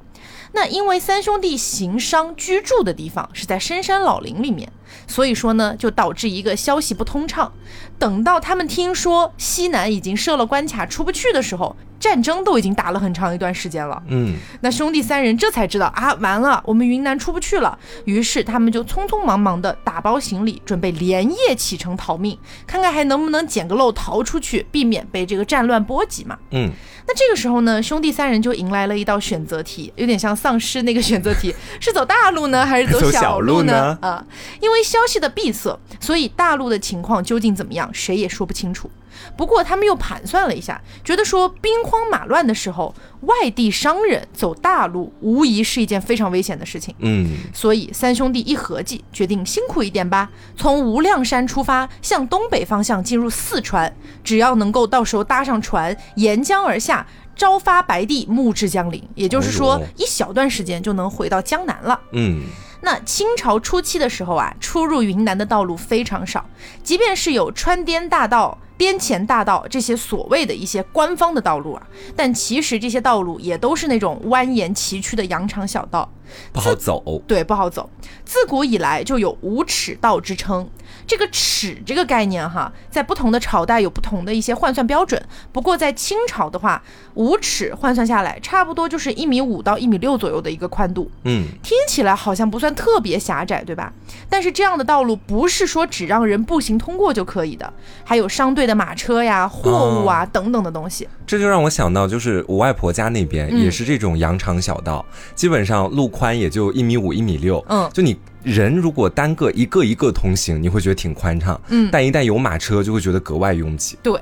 [0.54, 4.72] 那因为三兄弟行商居住的地方是在深山老林里面。
[5.08, 7.52] 所以说呢，就导致一个消息不通畅。
[8.00, 14.02] 等到他们听说西南已经设了关卡，出不去的时候，战争都已经打了很长一段时间了。
[14.08, 17.78] 嗯，那兄弟三人这才知道啊，完了，我们云南出不去了。
[18.06, 26.36] 于是他们就匆匆忙忙的打包行李，准备连夜启程逃命，看看还能不能捡个漏逃出去，避免被这个战乱波及嘛。
[26.50, 26.72] 嗯，
[27.08, 33.98] 那这个时候呢，兄弟三人就迎来了一道选择题，有点像丧尸那个选择题，是走大路呢，还是走小路呢？
[34.02, 34.26] 啊，
[34.60, 37.88] 因为消息的闭塞，所以大陆的情况究竟怎么样？
[37.94, 38.90] 谁也说不清楚。
[39.36, 46.94] 不过他们又盘算了一下，觉得说兵荒马乱的时候，外地商人走大路无疑是一件非常危险的事情。
[47.00, 53.94] 嗯，所以三兄弟一合计，决定辛苦一点吧，从无量山出发，向东北方向进入四川。
[54.24, 62.00] 只要能够到时候搭上船，沿江而下，朝发白帝，暮至江陵，也就是说一小段时间就能回到江南了。
[62.14, 62.44] 嗯。
[62.84, 66.44] 那清朝初期的时候啊，出入云南的道路非常少，
[66.84, 68.58] 即便是有川滇大道。
[68.82, 76.12] 边前大道这些所谓的一些官方的道路啊，但其实这些道路也都是那种蜿蜒崎岖的羊肠小道，
[76.52, 77.22] 不好走。
[77.28, 77.88] 对，不好走。
[78.26, 80.68] 自古以来就有无耻道之称。
[81.12, 85.22] 这个尺这个概念哈，在不同的朝代有不同的一些换算标准。
[85.52, 86.82] 不过在清朝的话，
[87.16, 91.12] 五尺换算下来，差不多就是一米五到一米六左右的一个宽度。
[91.26, 93.92] 嗯，听起来好像不算特别狭窄，对吧？
[94.30, 97.74] 但是这样的道路不是说只让人步行通过就可以的，
[98.06, 101.06] 还有商队的马车呀、货物啊等等的东西。
[101.28, 107.62] 这就让我想到，就是我外婆家那边也是这种羊肠小道，基本上路宽也就一米五、一米六。
[107.68, 108.18] 嗯，就你。
[108.44, 113.98] 人如果单个一个一个通行，你会觉得挺宽敞，嗯，但一旦有马车，就会觉得格外拥挤。
[114.02, 114.20] 对，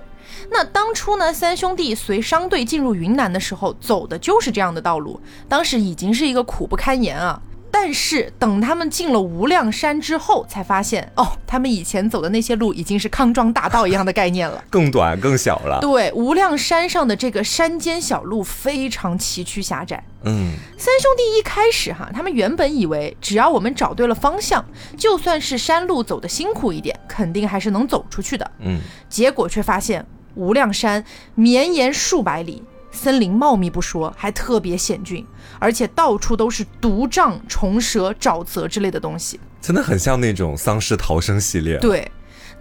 [0.52, 7.42] 那当初呢，三兄弟随商队进入云南的时候，走的就是这样的道路，当时已经是一个苦不堪言啊。
[7.82, 15.80] 但是等他们进了无量山之后，才发现哦，他们以前走的那些路已经是康庄大道一样的概念了， 更短更小了。
[15.80, 20.04] 对，无量山上的这个山间小路非常崎岖狭窄。
[20.24, 24.64] 嗯，三兄弟一开始哈，他们原本以为只要我们找对了方向，
[24.98, 28.52] 就算是山路走的辛苦一点，肯定还是能走出去的。
[28.60, 31.02] 嗯，结果却发现无量山
[31.34, 35.26] 绵延数百里，森林茂密不说，还特别险峻，
[35.60, 41.78] 而且到处都是毒瘴、虫蛇、沼泽之类的东西，真的很像那种丧尸逃生系列。
[41.80, 42.12] 对。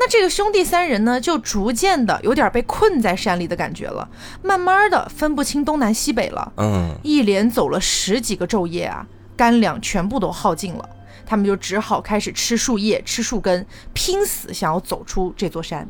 [0.01, 4.09] 那这个兄弟三人呢，就逐渐的有点被困在山里的感觉了，
[4.45, 6.53] 慢慢的分不清东南西北了。
[6.57, 9.05] 嗯，一连走了十几个昼夜啊，
[9.37, 10.89] 干粮全部都耗尽了，
[11.27, 15.89] 他们就只好开始吃树叶、吃树根，拼死想要走出这座山。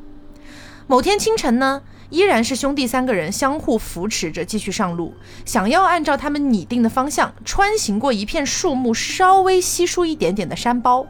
[0.87, 5.13] 某天清晨呢，依然是兄弟三个人相互扶持着继续上路，
[5.45, 11.07] 想要按照他们拟定的方向穿行过一片树木稍微稀疏一点点的山包。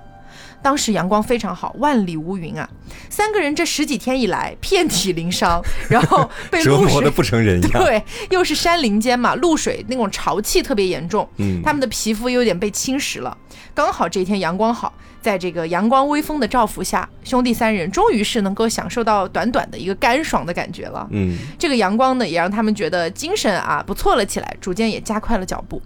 [0.62, 2.68] 当时阳光非常好，万里无云啊！
[3.08, 7.70] 三个人这十几天以来遍体鳞伤， 然后被折磨的不成人样。
[7.84, 13.36] 对，又是山林间嘛，露水那种潮气特别严重，嗯，他们的皮肤有点被侵蚀了。
[13.72, 14.92] 刚好这一天阳光好，
[15.22, 21.06] 在这个阳光微风的照拂下，兄弟三人终于是能够享受到短短的一个干爽的感觉了。
[21.12, 25.80] 嗯，这个阳光呢，也让他们觉得精神啊不错了起来，逐渐也加快了脚步。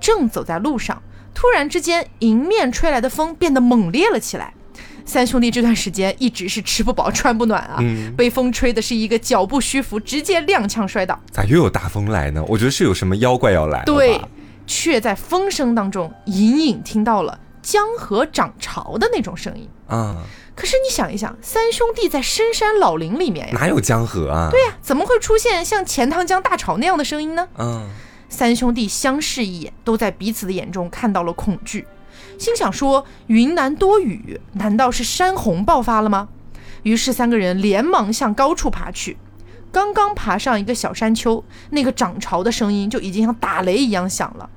[0.00, 1.00] 正走在路上。
[1.38, 4.52] 突然之间，迎面吹来的风变得猛烈了起来。
[5.06, 7.78] 三兄弟这段时间一直是吃不饱穿不暖啊，
[8.16, 11.16] 被风吹的是一个脚步虚浮，直接踉跄摔倒。
[11.30, 12.44] 咋又有大风来呢？
[12.48, 13.84] 我觉得是有什么妖怪要来。
[13.84, 14.20] 对，
[14.66, 20.16] 却在风声当中隐隐听到了江河涨潮的那种声音啊。
[20.56, 24.48] 可是你想一想，三兄弟在深山老林里面呀，哪有江河啊？
[24.50, 27.46] 对呀，怎么会出现像钱塘江大潮那样的声音呢？
[27.58, 27.88] 嗯。
[28.28, 31.86] 三兄弟相视一眼，都在彼此的眼中看到了恐惧，
[32.38, 36.28] 心想说：“云南多雨，难道是山洪爆发了吗？”
[36.84, 39.16] 于是三个人连忙向高处爬去。
[39.72, 44.48] 刚刚爬上一个小山丘，那个涨潮的声音就已经像打雷一样响了。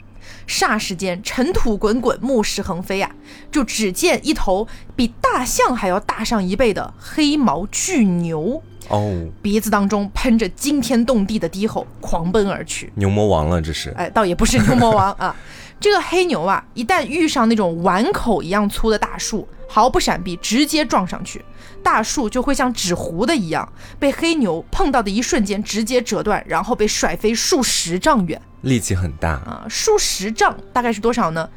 [0.48, 3.10] 霎时间，尘土滚滚，木石横飞啊！
[3.52, 8.62] 就只见一头比大象还要大上一倍的黑毛巨牛。
[8.90, 12.92] 哦，鼻子当中喷着惊天动地的低吼，狂奔而去。
[12.96, 13.90] 牛魔王了，这是？
[13.92, 15.36] 哎，倒也不是牛魔王 啊。
[15.82, 21.44] 这个黑牛啊，一旦遇上那种碗口一样粗的大树，毫不闪避，直接撞上去，
[21.82, 23.68] 大树就会像纸糊的一样，
[23.98, 28.40] 被黑牛碰到的一瞬间直接折断，然后被甩飞数十丈远。
[28.62, 31.50] 力气很大啊，数十丈大概是多少呢？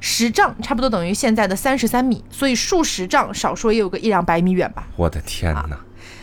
[0.00, 4.88] 十丈差不多等于现在的三十三米，所以数十丈少说也有个一两百米远吧。
[4.96, 5.78] 我的天哪！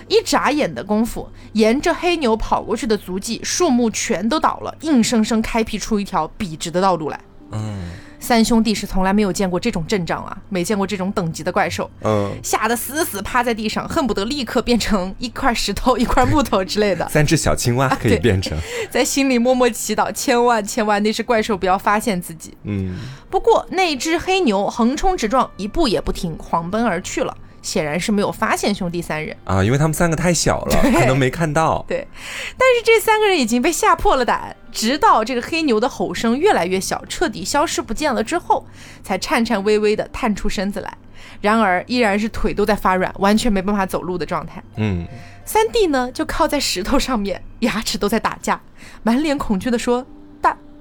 [0.09, 7.17] 一眨眼的功夫，沿着黑牛跑过去的足迹，树木全都倒了，硬生生开辟出一条笔直的道路来。
[7.51, 7.77] 嗯，
[8.19, 11.89] 三兄弟是从来没有见过这种阵仗啊，没见过这种等级的怪兽。
[12.03, 17.07] 嗯，吓得死死趴在地上，恨不得立刻变成一块石头、一块木头之类的。
[17.09, 18.57] 三只小青蛙可以变成，
[18.89, 22.57] 在心里默默祈祷，千万千万那只怪兽不要发现自己。
[22.63, 22.95] 嗯，
[23.29, 27.37] 不过那只黑牛横冲直撞，一步也不停，狂奔而去了。
[27.65, 31.83] 显然是没有发现兄弟三人啊，因为他们三个太小了， 可能没看到。
[31.87, 32.07] 对，
[32.55, 38.65] 但是这三个人已经被吓破了胆，直到这个黑牛的吼声越来越小，彻底消失不见了之后，
[39.03, 40.97] 才颤颤巍巍地探出身子来。
[41.41, 44.61] 然而依然是腿都在发软，完全没办法走路的状态。
[44.75, 45.05] 嗯，
[45.43, 48.61] 三弟呢就靠在石头上面，牙齿都在打架，
[49.01, 50.05] 满脸恐惧地说。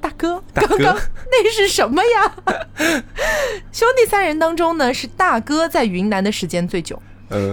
[0.05, 0.95] 大哥，刚刚
[1.31, 2.35] 那是什么呀？
[3.73, 7.01] 兄弟三人当中呢，是大哥在云南的时间最久。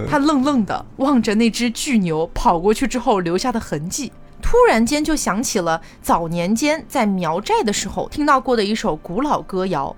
[0.06, 4.12] 他愣愣的望着那只巨牛跑过去之后留下的痕迹，
[4.42, 9.96] 突然间就想起了早年间在苗寨的时候听到过的一首古老歌谣，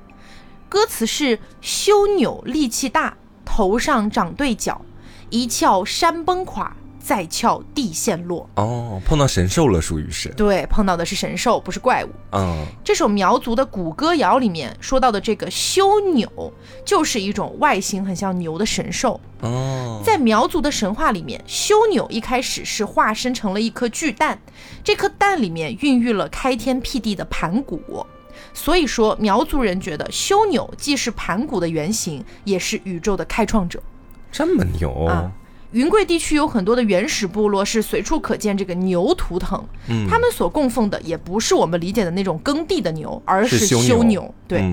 [0.69, 4.81] 歌词是：修扭力气大，头上长对角，
[5.29, 6.77] 一翘山崩垮。
[7.05, 12.09] 再撬地陷落哦，碰到神兽了，属于是对，碰到的是神兽，不是怪物。
[12.33, 16.51] 嗯，这首苗族的古歌谣里面说到的这个修纽，
[16.83, 19.21] 就是一种外形很像牛的神兽。
[19.43, 24.41] 哦，在苗族的神话里面，修纽一开始是化身成了一颗巨蛋，
[24.83, 28.07] 这颗蛋里面孕育了开天辟地的盘古，
[28.55, 33.83] 所以说苗族人觉得修纽既是盘古的原型，也是宇宙的开创者。
[34.33, 35.31] 这么牛啊！
[35.75, 39.63] 云贵地区有很多的原始部落，是随处可见这个牛图腾。
[39.89, 44.33] 嗯，他们所供奉的也不是我们理解的那种耕地的牛，而是修牛。
[44.49, 44.65] 对。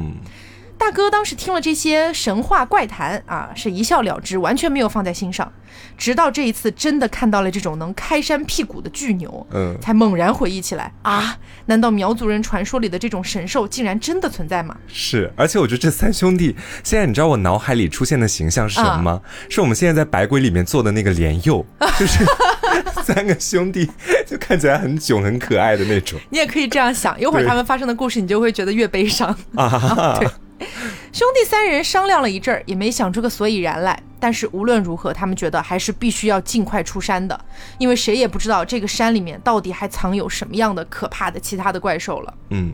[0.82, 5.54] 大哥当时听了这些神话怪谈啊，是一笑了之，完全没有放在心上。
[5.96, 14.76] 直到这一次真的看到了这种能开山辟谷的巨牛，嗯，才猛然回忆起来啊，难道苗族人传说里的这种神兽竟然真的存在吗？
[14.88, 19.22] 是，而且我觉得这三兄弟，现在你知道我脑海里出现的形象是什么吗？
[19.50, 21.64] 是我们现在在百鬼里面做的那个莲幼，
[22.00, 22.26] 就是
[23.06, 23.88] 三个兄弟，
[24.26, 26.20] 就看起来很囧、很可爱的那种。
[26.32, 30.18] 你也可以这样想，一会儿他们发生的故事，你就会觉得越悲伤啊。
[30.20, 30.28] 对。
[31.12, 34.02] 兄弟三人商量了一阵儿，也没想出个所以然来。
[34.20, 37.40] 但是无论如何，他们觉得还是必须要尽快出山的，
[37.80, 42.34] 因为谁也不知道这个山里面到底还藏有什么样的可怕的其他的怪兽了。
[42.52, 42.72] 嗯，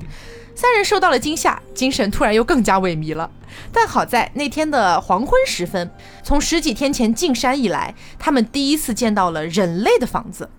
[0.54, 3.32] 三人受到了惊吓，精神突然又更加萎靡了。
[3.72, 5.90] 但好在那天的黄昏时分，
[6.22, 10.50] 从十几天前进山以来，他们第一次见到了人类的房子。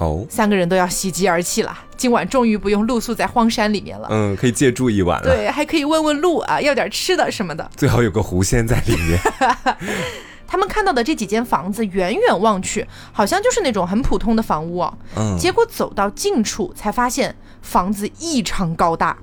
[0.00, 1.78] 哦，三个人都要喜极而泣了。
[1.96, 4.08] 今晚终于不用露宿在荒山里面了。
[4.10, 5.26] 嗯，可以借住一晚了。
[5.28, 7.70] 对，还可以问问路啊，要点吃的什么的。
[7.76, 9.18] 最好有个狐仙在里面。
[10.48, 14.98] 他们看到的这几间房子，远远望去，好像就是那种很普通的房屋哦。
[15.16, 15.36] 嗯。
[15.38, 19.16] 结果走到近处，才发现房子异常高大。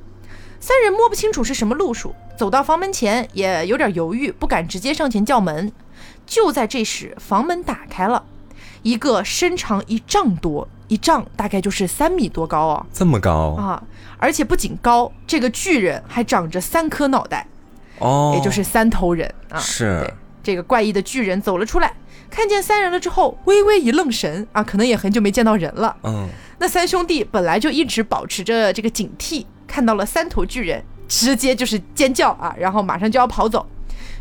[0.60, 5.72] 三人摸不清楚是什么路数，走到房门前也有点犹豫，不敢直接上前叫门。
[6.26, 8.24] 就在这时，房门打开了。
[8.88, 13.84] 一个身长一丈多，一丈大概就是三米多高啊，这么高啊！
[14.17, 17.45] 而且不仅高，这个巨人还长着三颗脑袋，
[18.00, 19.60] 哦，也就是三头人啊。
[19.60, 20.10] 是
[20.41, 21.93] 这个怪异的巨人走了出来，
[22.30, 25.93] 看见三人了之后，微微一愣神啊，可能也很久没见到人了。
[26.04, 33.67] 嗯，那三兄弟本来就一直保持着这个警惕，看到了三头巨人，直接就是尖叫啊，然后马上就要跑走。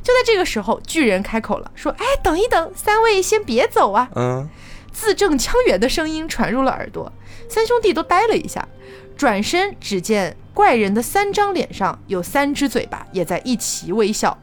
[0.07, 4.49] 就在这个时候，巨人开口了，说：“哎，等一等，三位先别走啊！”嗯，
[4.93, 7.13] 字正腔圆的声音传入了耳朵，
[7.49, 8.69] 三兄弟都呆了一下，
[9.17, 14.39] 转身只见怪人的三张脸上有三只嘴巴，也在一起微笑。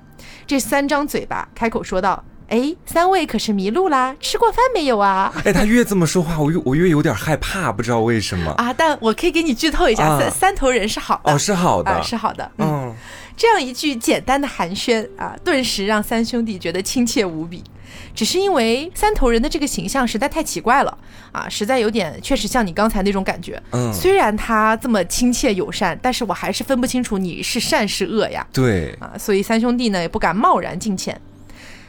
[0.45, 4.13] 这三张嘴巴开口说道：“哎，三位可是迷路啦？
[4.19, 8.73] 吃过饭没有啊？”哎，他越这么说话，我越我越有点害怕，不知道为什么啊！
[8.73, 12.93] 但我可以给你剧透一下，三三头人是好的哦，是好的，是好的，嗯。
[13.35, 17.63] 这样一句简单的寒暄啊，顿时让三兄弟觉得亲切无比。
[18.15, 20.97] 只是因为三头人的这个形象实在太奇怪了
[21.31, 23.61] 啊，实在有点确实像你刚才那种感觉。
[23.71, 28.45] 嗯，虽然他这么亲切友善，但是我还是分不清楚你是善是恶呀。
[28.51, 31.19] 对啊，所以三兄弟呢也不敢贸然进前。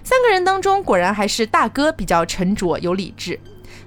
[0.02, 3.38] 三个人当中，果然还是大哥比较沉着有理智。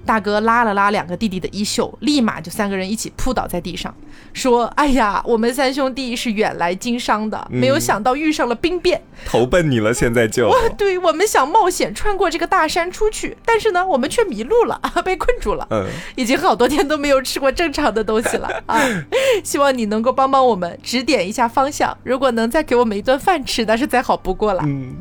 [0.04, 3.94] 大哥拉了拉两个弟弟的衣袖，立马就三个人一起扑倒在地上，
[4.32, 9.92] 说：“哎呀，我们三兄弟是远来经商的，没有想到遇上了兵变，投奔你了。
[9.92, 10.50] 现在就……
[10.78, 15.66] 对我们想冒险穿过这个大山出去，但是呢，我们却迷路了， 被困住了。
[15.70, 15.86] 嗯，
[16.16, 18.80] 已经好多天都没有吃过正常的东西了啊！
[19.44, 21.96] 希望你能够帮帮我们，指点一下方向。
[22.04, 24.62] 如果能再给我们一顿饭吃，那是再好不过了。
[24.64, 24.96] 嗯，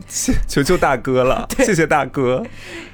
[0.47, 2.43] 求求大哥了， 谢谢大哥。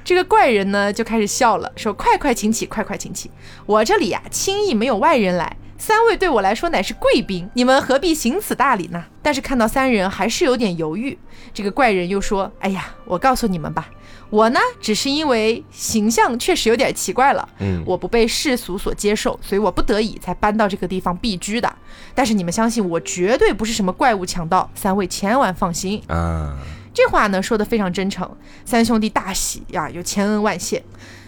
[0.04, 1.94] 这个怪人呢，就开始笑了，说。
[1.94, 3.30] 快快请起，快快请起！
[3.64, 9.04] 我这里呀，轻易没有外人来，三位对我来说乃是贵宾，你们何必行此大礼呢？
[9.22, 11.18] 但是看到三人还是有点犹豫，
[11.52, 13.90] 这个怪人又说：“哎呀，我告诉你们吧，
[14.30, 21.70] 我呢，只是因为形象确实有点奇怪了，嗯，我不被世俗所接受，所以我不得已才搬到这个地方避居的。
[22.14, 26.56] 但是你们相信我，绝对不是什么怪物强盗，三位千万放心啊！
[26.94, 28.30] 这话呢说的非常真诚，
[28.64, 30.82] 三兄弟大喜呀，又千恩万谢。”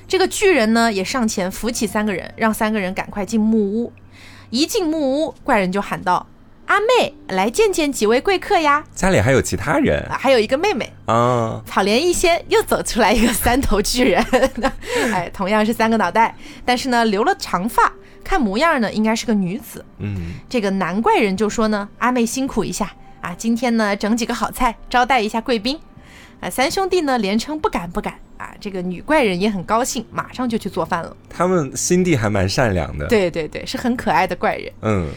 [0.08, 3.92] 这个巨人呢，也上前扶起三个人，让三个人赶快进木屋。
[4.50, 6.26] 一进木屋，怪人就喊道
[6.66, 11.62] ：“阿妹，来见见几位贵客呀！”家里还有其他人，还有一个妹妹啊。
[11.66, 14.24] 草莲一仙又走出来一个三头巨人，
[15.12, 19.84] 哎，同样是三个脑袋，但是呢，留了长发，看模样呢，应该是个女子。
[19.98, 25.78] 嗯，这个男怪人就说呢：“阿妹辛苦一下啊，今天呢，整几个好菜招待一下贵宾。”
[26.46, 28.54] 啊，三兄弟呢连称不敢不敢啊！
[28.60, 31.16] 这个女怪人也很高兴，马上就去做饭了。
[31.28, 34.72] 他们心地还蛮善良的，对对对，是很可爱的怪人。
[34.82, 35.08] 嗯，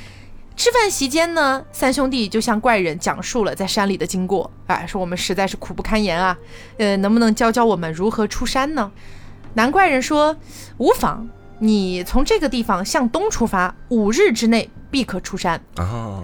[0.57, 6.35] 吃饭席间呢，三兄弟就向怪人讲述了在山里的经过，啊，说我们实在是苦不堪言啊，
[6.77, 8.91] 呃，能不能教教我们如何出山呢？
[9.53, 10.35] 男怪人说
[10.77, 15.61] 无妨，你从这个地方向东出发，五日之内必可出山。
[15.77, 16.23] 哦。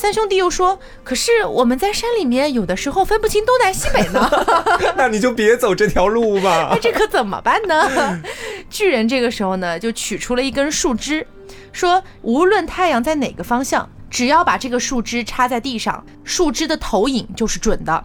[0.00, 4.30] 三兄弟又说：“可是我们在山里面，有的时候分不清东南西北呢。”
[4.96, 6.68] 那你就别走这条路吧。
[6.70, 8.18] 那这可怎么办呢？
[8.70, 11.26] 巨人这个时候呢，就取出了一根树枝，
[11.70, 18.02] 说：“无论太阳在哪个方向，只要把这个树枝插在地上，树枝的投影就是准的。”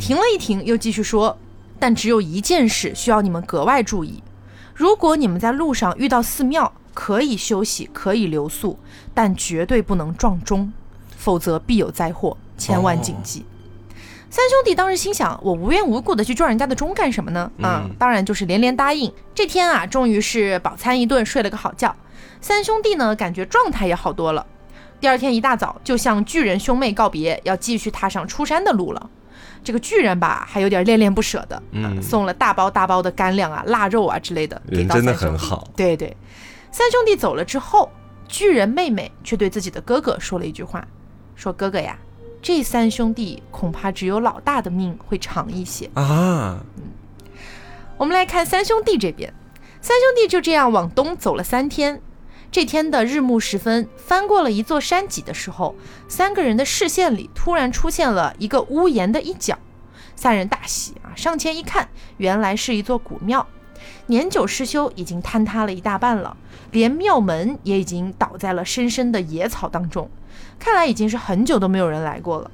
[0.00, 1.38] 停了一停，又继续说
[1.78, 4.20] ：“但只有一件事需要你们格外注意，
[4.74, 8.80] 如果你们在路上遇到寺庙，可以休息，可以留宿，
[9.14, 10.72] 但绝对不能撞钟。”
[11.22, 13.46] 否则必有灾祸，千万谨记。
[14.28, 17.48] 三兄弟当时心想：我无缘无故的去撞人家的钟干什么呢？
[17.62, 19.12] 啊，当然就是连连答应。
[19.32, 21.94] 这天啊，终于是饱餐一顿，睡了个好觉。
[22.40, 24.44] 三兄弟呢，感觉状态也好多了。
[25.00, 29.10] 第二天一大早，就向巨人兄妹告别，要继续踏上出山的路了。
[29.62, 35.68] 这个巨人吧，还有点恋恋不舍的，嗯，送了大包大包的干粮啊、腊肉啊之类的，人真的很好。
[35.76, 36.16] 对对，
[36.72, 37.88] 三兄弟走了之后，
[38.26, 40.84] 巨人妹妹却对自己的哥哥说了一句话。
[41.34, 41.98] 说哥哥呀，
[42.40, 46.64] 这三兄弟恐怕只有老大的命会长一些啊。
[46.76, 46.84] 嗯，
[47.96, 49.32] 我们来看三兄弟这边，
[49.80, 52.00] 三兄弟就这样往东走了三天。
[52.50, 55.74] 这天的日暮时分，翻过了一座山脊的时候，
[56.06, 59.58] 三个人的视线里突然出现了一个屋檐的一角。
[60.14, 63.46] 三人大喜啊，上前一看，原来是一座古庙。
[64.06, 66.36] 年久失修，已经坍塌了一大半了，
[66.70, 70.10] 连庙门也已经倒在了深深的野草当中。
[70.58, 72.50] 看来已经是很久都没有人来过了。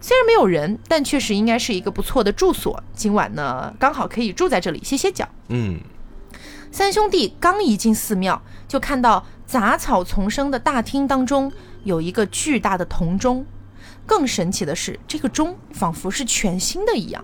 [0.00, 2.82] 虽然没有人，但确实应该是一个不错的住所。
[2.94, 5.28] 今晚呢，刚好可以住在这里歇歇脚。
[5.48, 5.78] 嗯，
[6.70, 9.24] 三兄弟刚一进寺庙，就看到。
[9.46, 11.52] 杂草丛生的大厅当中，
[11.84, 13.44] 有一个巨大的铜钟。
[14.06, 17.22] 更神奇的是，这个钟仿佛是全新的一样。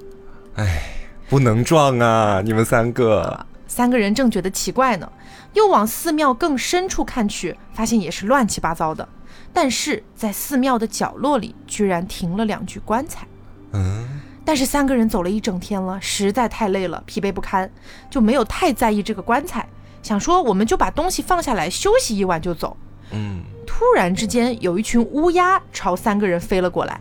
[0.56, 0.82] 哎，
[1.30, 2.42] 不能撞啊！
[2.44, 5.10] 你们三个，三个人正觉得奇怪呢，
[5.52, 9.08] 又往寺庙更深处看去，发现也是乱七八糟的。
[9.52, 13.28] 但是在寺庙的角落里，居然停了两具棺材。
[13.74, 14.20] 嗯。
[14.44, 17.70] 但是三个人走了一整天了，实在太累了，疲惫不堪，
[18.10, 19.68] 就没有太在意这个棺材。
[20.02, 22.76] 想说，我们就把东西放下来休息一晚就走。
[23.12, 27.00] 嗯，突然之间，有一群乌鸦朝三个人飞了过来，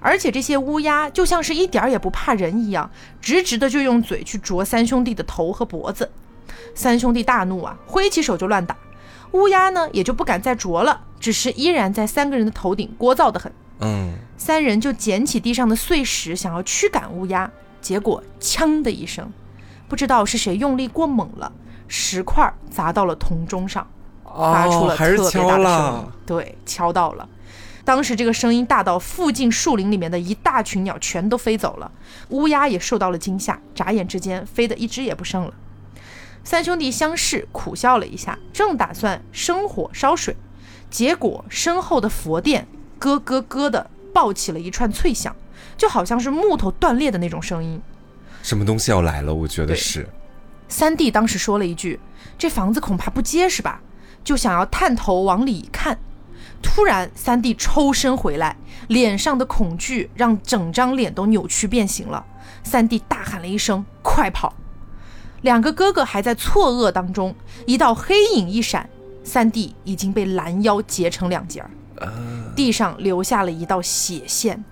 [0.00, 2.90] 而且这些乌鸦就像是一点儿也不怕人一样，
[3.20, 6.10] 直直的就用嘴去啄三兄弟的头和脖子。
[6.74, 8.76] 三兄弟大怒啊，挥起手就乱打。
[9.32, 13.52] 乌鸦呢，也就不敢再啄了，只是依然在三个人的头顶聒噪的很。
[13.80, 19.32] 嗯，三人就捡起地上的碎石，想要驱赶乌鸦，结果锵的一声，
[19.88, 21.52] 不知道是谁用力过猛了。
[21.88, 23.86] 石块砸到了铜钟上，
[24.24, 26.08] 发出了特别大的声音。
[26.24, 27.28] 对，敲到了。
[27.90, 31.90] 当时这个声音大到附近树林里面的一大群鸟全都飞走了，
[32.28, 35.52] 乌鸦也受到了惊吓，眨眼之间飞得一只也不剩了。
[36.44, 40.36] 三兄弟相视，苦笑了一下，正打算生火烧水，
[40.88, 42.68] 结果身后的佛殿
[43.00, 45.34] 咯咯咯的爆起了一串脆响，
[45.76, 47.82] 就好像是木头断裂的那种声音。
[48.44, 49.34] 什么东西要来了？
[49.34, 50.08] 我觉得是。
[50.68, 51.98] 三弟当时说了一句
[52.38, 53.82] ：“这房子恐怕不结实吧？”
[54.22, 55.98] 就想要探头往里看，
[56.62, 58.56] 突然三弟抽身回来，
[58.88, 62.24] 脸上的恐惧让整张脸都扭曲变形了。
[62.62, 64.54] 三弟大喊了一声：“快跑！”
[65.42, 67.34] 两个哥哥还在错愕当中，
[67.66, 68.88] 一道黑影一闪，
[69.24, 71.70] 三弟已经被拦腰截成两截儿，
[72.54, 74.62] 地上留下了一道血线。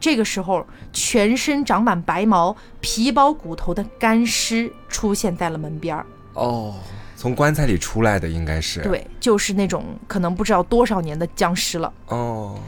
[0.00, 6.06] 这个时候，全身长满白毛、皮包骨头的干尸出现在了门边儿。
[6.32, 6.74] 哦，
[7.20, 8.80] 从棺材里出来的应该是。
[8.80, 11.92] 对，就是那种可能不知道多少年的僵尸了。
[12.06, 12.58] 哦。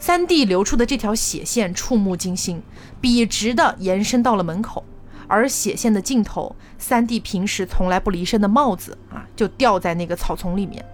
[0.00, 2.60] 三弟流出的这条血线触目惊心，
[3.00, 4.84] 笔直的延伸到了门口，
[5.28, 10.84] 而血线的尽头，三弟平时从来不离身的帽子啊，就掉在那个草丛里面。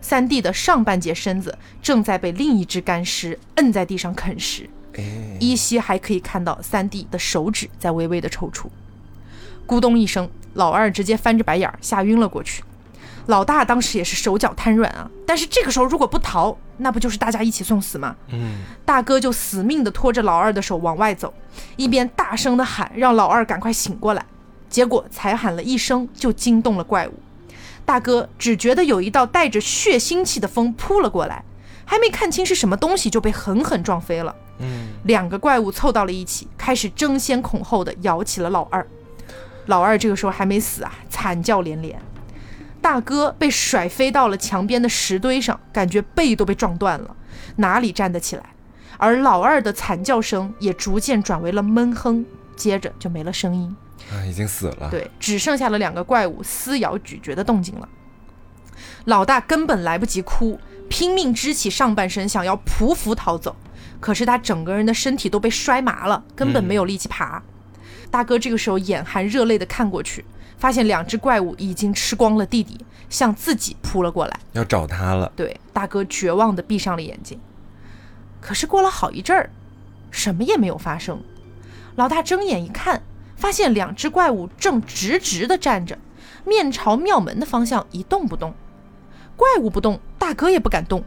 [0.00, 4.70] 三弟的上半截身子正在被另一只干尸摁在地上啃食。
[5.40, 8.66] 依稀还可以看到三弟的手指在微微的抽搐，
[9.66, 12.62] 咕咚一声，老二直接翻着白眼儿吓晕了过去。
[13.26, 18.14] 老大当时也是手脚瘫软啊，但是这个时候如果不逃，那不就是大家一起送死吗？
[18.28, 21.34] 嗯，大哥就死命的拖着老二的手往外走，
[21.74, 24.24] 一边大声的喊让老二赶快醒过来。
[24.68, 27.14] 结果才喊了一声，就惊动了怪物。
[27.84, 31.44] 大哥只觉得有一道带着血腥气的风扑了过来，
[31.84, 34.34] 还没看清是什么东西，就被狠狠撞飞了。
[34.58, 38.86] 嗯，两个怪物凑到了一起，开始争先恐后的咬起了老二。
[39.66, 42.00] 老二这个时候还没死啊，惨叫连连。
[42.80, 47.16] 大哥被甩飞到了墙边的石堆上，感觉背都被撞断了，
[47.56, 48.44] 哪里站得起来？
[48.96, 52.24] 而老二的惨叫声也逐渐转为了闷哼，
[52.56, 53.76] 接着就没了声音。
[54.12, 54.88] 啊，已经死了。
[54.90, 57.88] 对，只剩下了两个怪物撕咬咀嚼的动静了。
[59.06, 63.56] 老大根本来不及哭，拼命支起上半身，想要匍匐逃走。
[63.98, 67.42] 可是他整个人的身体都被摔麻了，根本没有力气爬。
[68.10, 70.24] 大哥这个时候眼含热泪的看过去，
[70.58, 72.78] 发现两只怪物已经吃光了弟弟，
[73.08, 75.30] 向自己扑了过来，要找他了。
[75.36, 77.38] 对，大哥绝望的闭上了眼睛。
[78.40, 79.50] 可是过了好一阵儿，
[80.10, 81.20] 什么也没有发生。
[81.96, 83.02] 老大睁眼一看，
[83.36, 85.98] 发现两只怪物正直直的站着，
[86.44, 88.54] 面朝庙门的方向一动不动。
[89.36, 91.04] 怪物不动，大哥也不敢动。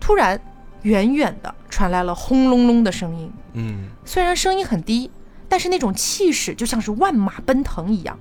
[0.00, 0.40] 突然。
[0.82, 5.08] 远远的传来了轰隆隆的声音，嗯，虽然声音很低，
[5.52, 8.18] 但是那种气势就像是万马奔腾一样。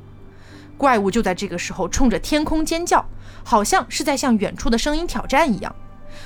[0.77, 3.05] 怪物就在这个时候冲着天空尖叫，
[3.45, 5.73] 好像是在向远处的声音挑战一样。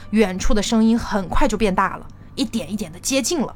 [0.10, 3.56] 远处的声音很快就变大了，一点一点的接近了，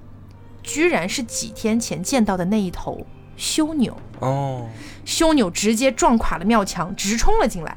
[0.62, 4.70] 居然是几天前见到的那一头修牛哦，
[5.04, 7.76] 修牛直接撞垮了庙墙，直冲了进来。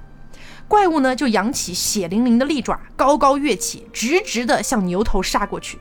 [0.68, 5.78] 怪物呢，就扬起血淋淋的利爪，高高跃起，直直的向牛头杀过去。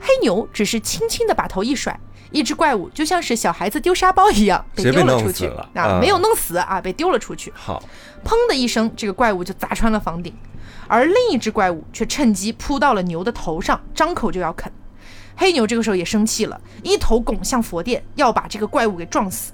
[0.00, 2.00] 黑牛只是轻轻的把头一甩，
[2.30, 7.52] 一只怪物就像是小孩子丢沙包一样被丢了出去啊，没有弄死啊，被丢了出去。
[7.54, 7.82] 好，
[8.24, 10.34] 砰的一声，这个怪物就砸穿了房顶，
[10.88, 14.70] 而另一只怪物却趁机扑到了牛的头上，张口就要啃。
[15.36, 19.52] 黑牛这个时候也生气了，一头拱向佛殿，要把这个怪物给撞死。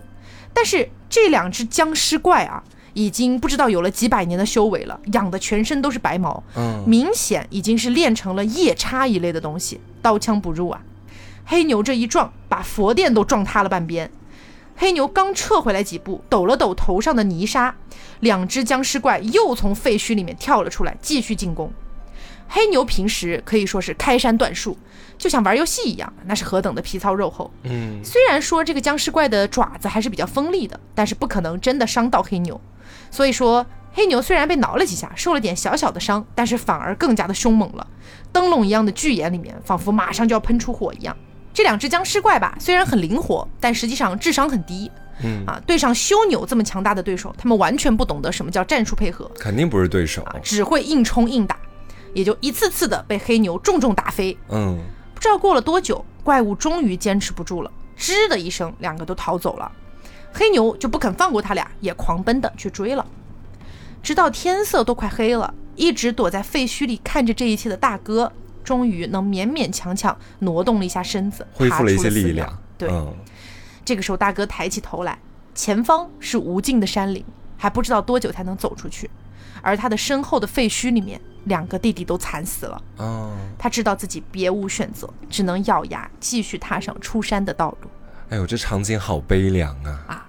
[0.54, 2.62] 但是这两只僵尸怪啊，
[2.94, 10.80] 已经不知道有了几百年的修为了，养的全身都是白毛，嗯，明显已经是练成了夜叉一类的东西，刀枪不入啊。
[11.44, 14.10] 黑牛这一撞，把佛殿都撞塌了半边。
[14.76, 17.74] 黑牛刚撤回来几步，抖了抖头上的泥沙，
[18.20, 21.70] 两只僵尸怪又从废墟里面跳了出来，继续进攻。
[22.48, 24.76] 黑牛平时可以说是开山断树，
[25.16, 27.50] 就像玩游戏一样，那是何等的皮糙肉厚。
[27.62, 32.60] 嗯，虽然说这个僵尸怪的爪子还是比较锋利的，但是不可能真的伤到黑牛。
[33.10, 37.86] 所以说，黑牛虽然被挠了几下，受了点小小的伤，但是反而更加的凶猛了。
[38.32, 41.16] 灯笼一样的巨眼里面，仿佛马上就要喷出火一样。
[41.52, 44.90] 这两只僵尸怪吧，虽然很灵活，但实际上智商很低。
[45.24, 51.56] 嗯啊，对上修牛这么强大的对手，他们完全不懂得什么叫战术配合，肯定不是对手，只会硬冲硬打。
[52.14, 54.36] 也就一次次的被黑牛重重打飞。
[54.48, 54.78] 嗯，
[55.14, 59.70] 不知道过了多久，怪物终于坚持不住了，吱的一声，两个都逃走了。
[60.32, 63.06] 黑牛就不肯放过他俩，也狂奔的去追了。
[64.02, 68.32] 直到天色都快黑了，一直躲在废墟里看着这一切的大哥，
[68.62, 72.58] 终于能勉勉强强挪动了一下身子，恢复了一些力量。
[72.78, 72.90] 对，
[73.84, 75.18] 这个时候大哥抬起头来，
[75.54, 77.24] 前方是无尽的山岭，
[77.56, 79.10] 还不知道多久才能走出去。
[79.60, 82.82] 而他的身后的废墟里面，两个弟弟都惨死了。
[82.96, 87.88] 哦，他知道自己别无选择，只能咬牙继续踏上出山的道路。
[88.30, 90.04] 哎呦，这场景好悲凉啊！
[90.08, 90.26] 啊。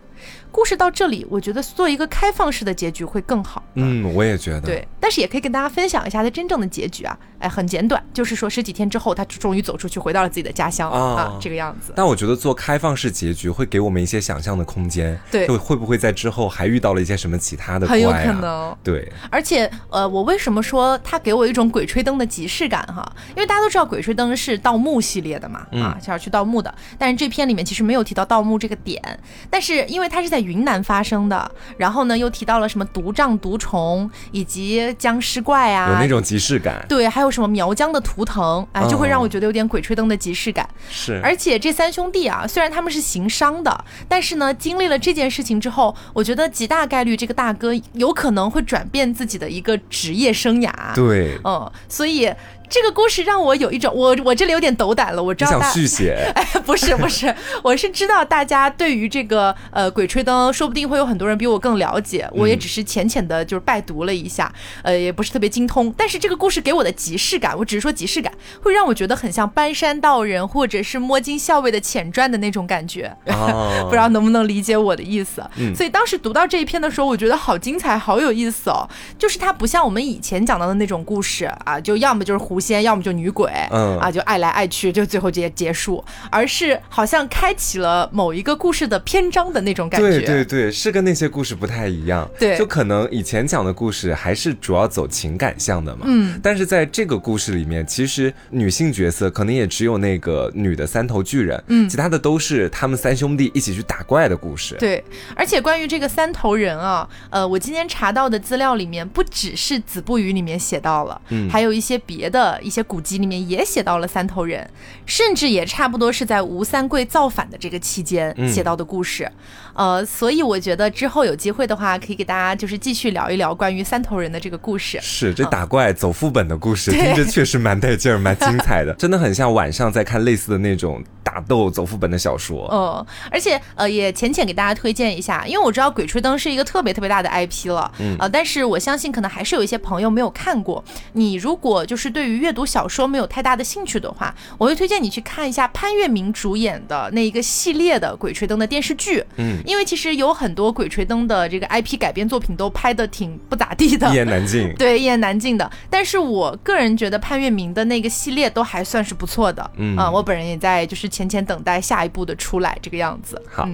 [0.53, 3.63] 故事到这里，我觉得做一个开放式的结局会更好。
[3.73, 4.61] 嗯，我也觉得。
[4.61, 7.17] 对，但是也可以跟大家分享一下它真正的结局啊。
[7.39, 11.91] 哎，很简短，就是说十几天之后，他终于走出去，回到了自己的家乡啊，这个样子。
[11.93, 15.19] 但我觉得做开放式结局会给我们一些想象的空间。
[15.29, 17.85] 对，会会不会在之后还遇到了一些什么其他的？
[17.85, 18.73] 很有可能。
[18.81, 19.11] 对。
[19.29, 23.03] 而且，呃，我为什么说他给我一种《鬼吹灯》的即视感哈？
[23.31, 26.73] 因为大家都知道《鬼吹灯》是盗墓系列的嘛，啊，想要去盗墓的。
[26.97, 29.01] 但是这篇里面其实没有提到盗墓这个点，
[29.49, 31.13] 但是因为他是在云南发生。
[31.29, 36.83] 的，然后呢，又提到了什么毒瘴、毒虫以及僵尸怪啊，有那种即视感。
[36.89, 40.67] 对，还有什么苗疆的图腾，哎，就会让我觉得有点鬼吹灯的即视感。
[40.89, 50.71] 是，而且这三兄弟啊，虽然他们是行商的，但是呢，经历了这件事情之后，我觉得极大概率这个大哥有可能会转变自己的一个职业生涯。
[50.93, 52.29] 对，嗯，所以。
[52.73, 55.21] 这个故事让我有一种，我我这里有点斗胆了。
[55.21, 62.27] 我知道想续写， 哎，不是不是，我是知道大家对于这个呃《鬼吹灯》，说不定会有很多人比我更了解。
[62.31, 64.51] 我也只是浅浅的，就是拜读了一下，
[64.81, 65.93] 呃，也不是特别精通。
[65.95, 73.15] 但是这个故事给我的即视感，我只是说即视感，会让我觉得很像搬山道人或者是摸金校尉的前传的那种感觉。
[73.85, 75.43] 不知道能不能理解我的意思？
[75.75, 78.89] 所以当时读到这一篇的时候，我觉得好精彩，好有意思哦。
[79.19, 82.62] 就是它不像我们以前讲到的那种故事啊，就要么就是胡。
[82.63, 90.07] 先要么就女鬼，嗯啊，就爱来爱去，就最后结结束，而是好像开启了某一个故事的篇章的那种感觉。
[90.07, 92.29] 对对对，是跟那些故事不太一样。
[92.39, 96.05] 对，就可能以前讲的故事还是主要走情感向的嘛。
[96.05, 104.75] 嗯，但是在这个故事里面，其实女性角色可能也只有那个女的三头巨人，嗯，其他的都是他们三兄弟一起去打怪的故事。
[104.75, 105.03] 对，
[105.35, 112.52] 而且关于这个三头人啊，呃，我今天查到的资料里面不只是《子不语》里面写到了，嗯，还有一些别的。
[112.61, 114.69] 一些古籍里面也写到了三头人，
[115.05, 119.31] 甚至也差不多是在吴三桂造反的这个期间写到的故事。
[119.73, 124.99] 呃，所以我觉得之后有机会的话，可以给大家就是继续聊一聊关于三头人的这个故事。
[125.01, 131.03] 是这打怪走副本的故事，听着确实蛮带劲儿、蛮精彩的，真的很像晚上在看类似的那种
[131.33, 132.69] 打斗走副本的小说。
[132.71, 140.83] 嗯，而且呃，也浅浅给大家推荐一下，因为我知道《鬼吹灯》是一个特别特别大的 IP 了，嗯，呃，但是我相信可能还是有一些朋友没有看过。
[141.13, 149.61] 你如果就是对于阅读小说没有太大的兴趣的话，我会推荐你去看一下潘粤明主演的那一个系列的《鬼吹灯》的电视剧，嗯。
[149.65, 154.73] 因为其实有很多《鬼吹灯》的这个 IP 改编作品都拍的挺不咋地的， 一言难尽。
[154.77, 155.69] 对，一言难尽的。
[155.89, 159.71] 但是我个人觉得潘粤明的那个系列都还算是不错的。
[159.77, 163.41] 嗯啊，我本人也在就是浅浅等待下一步的出来这个样子。
[163.49, 163.67] 好，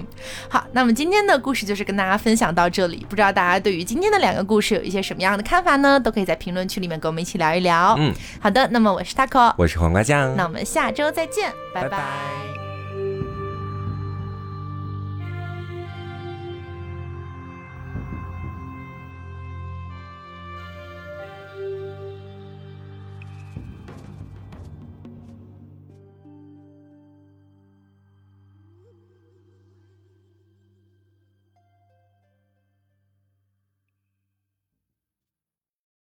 [0.47, 3.05] 好，那么今天的故事就是跟大家分享到这里。
[3.09, 5.99] 不知道大家对于今天的两个故事有一些什么样的看法呢？
[5.99, 7.95] 都可以在评论区里面跟我们一起聊一聊。
[7.97, 8.67] 嗯，好的。
[8.71, 10.35] 那么我是 taco，我是黄瓜酱。
[10.35, 12.58] 那我们下周再见，拜拜。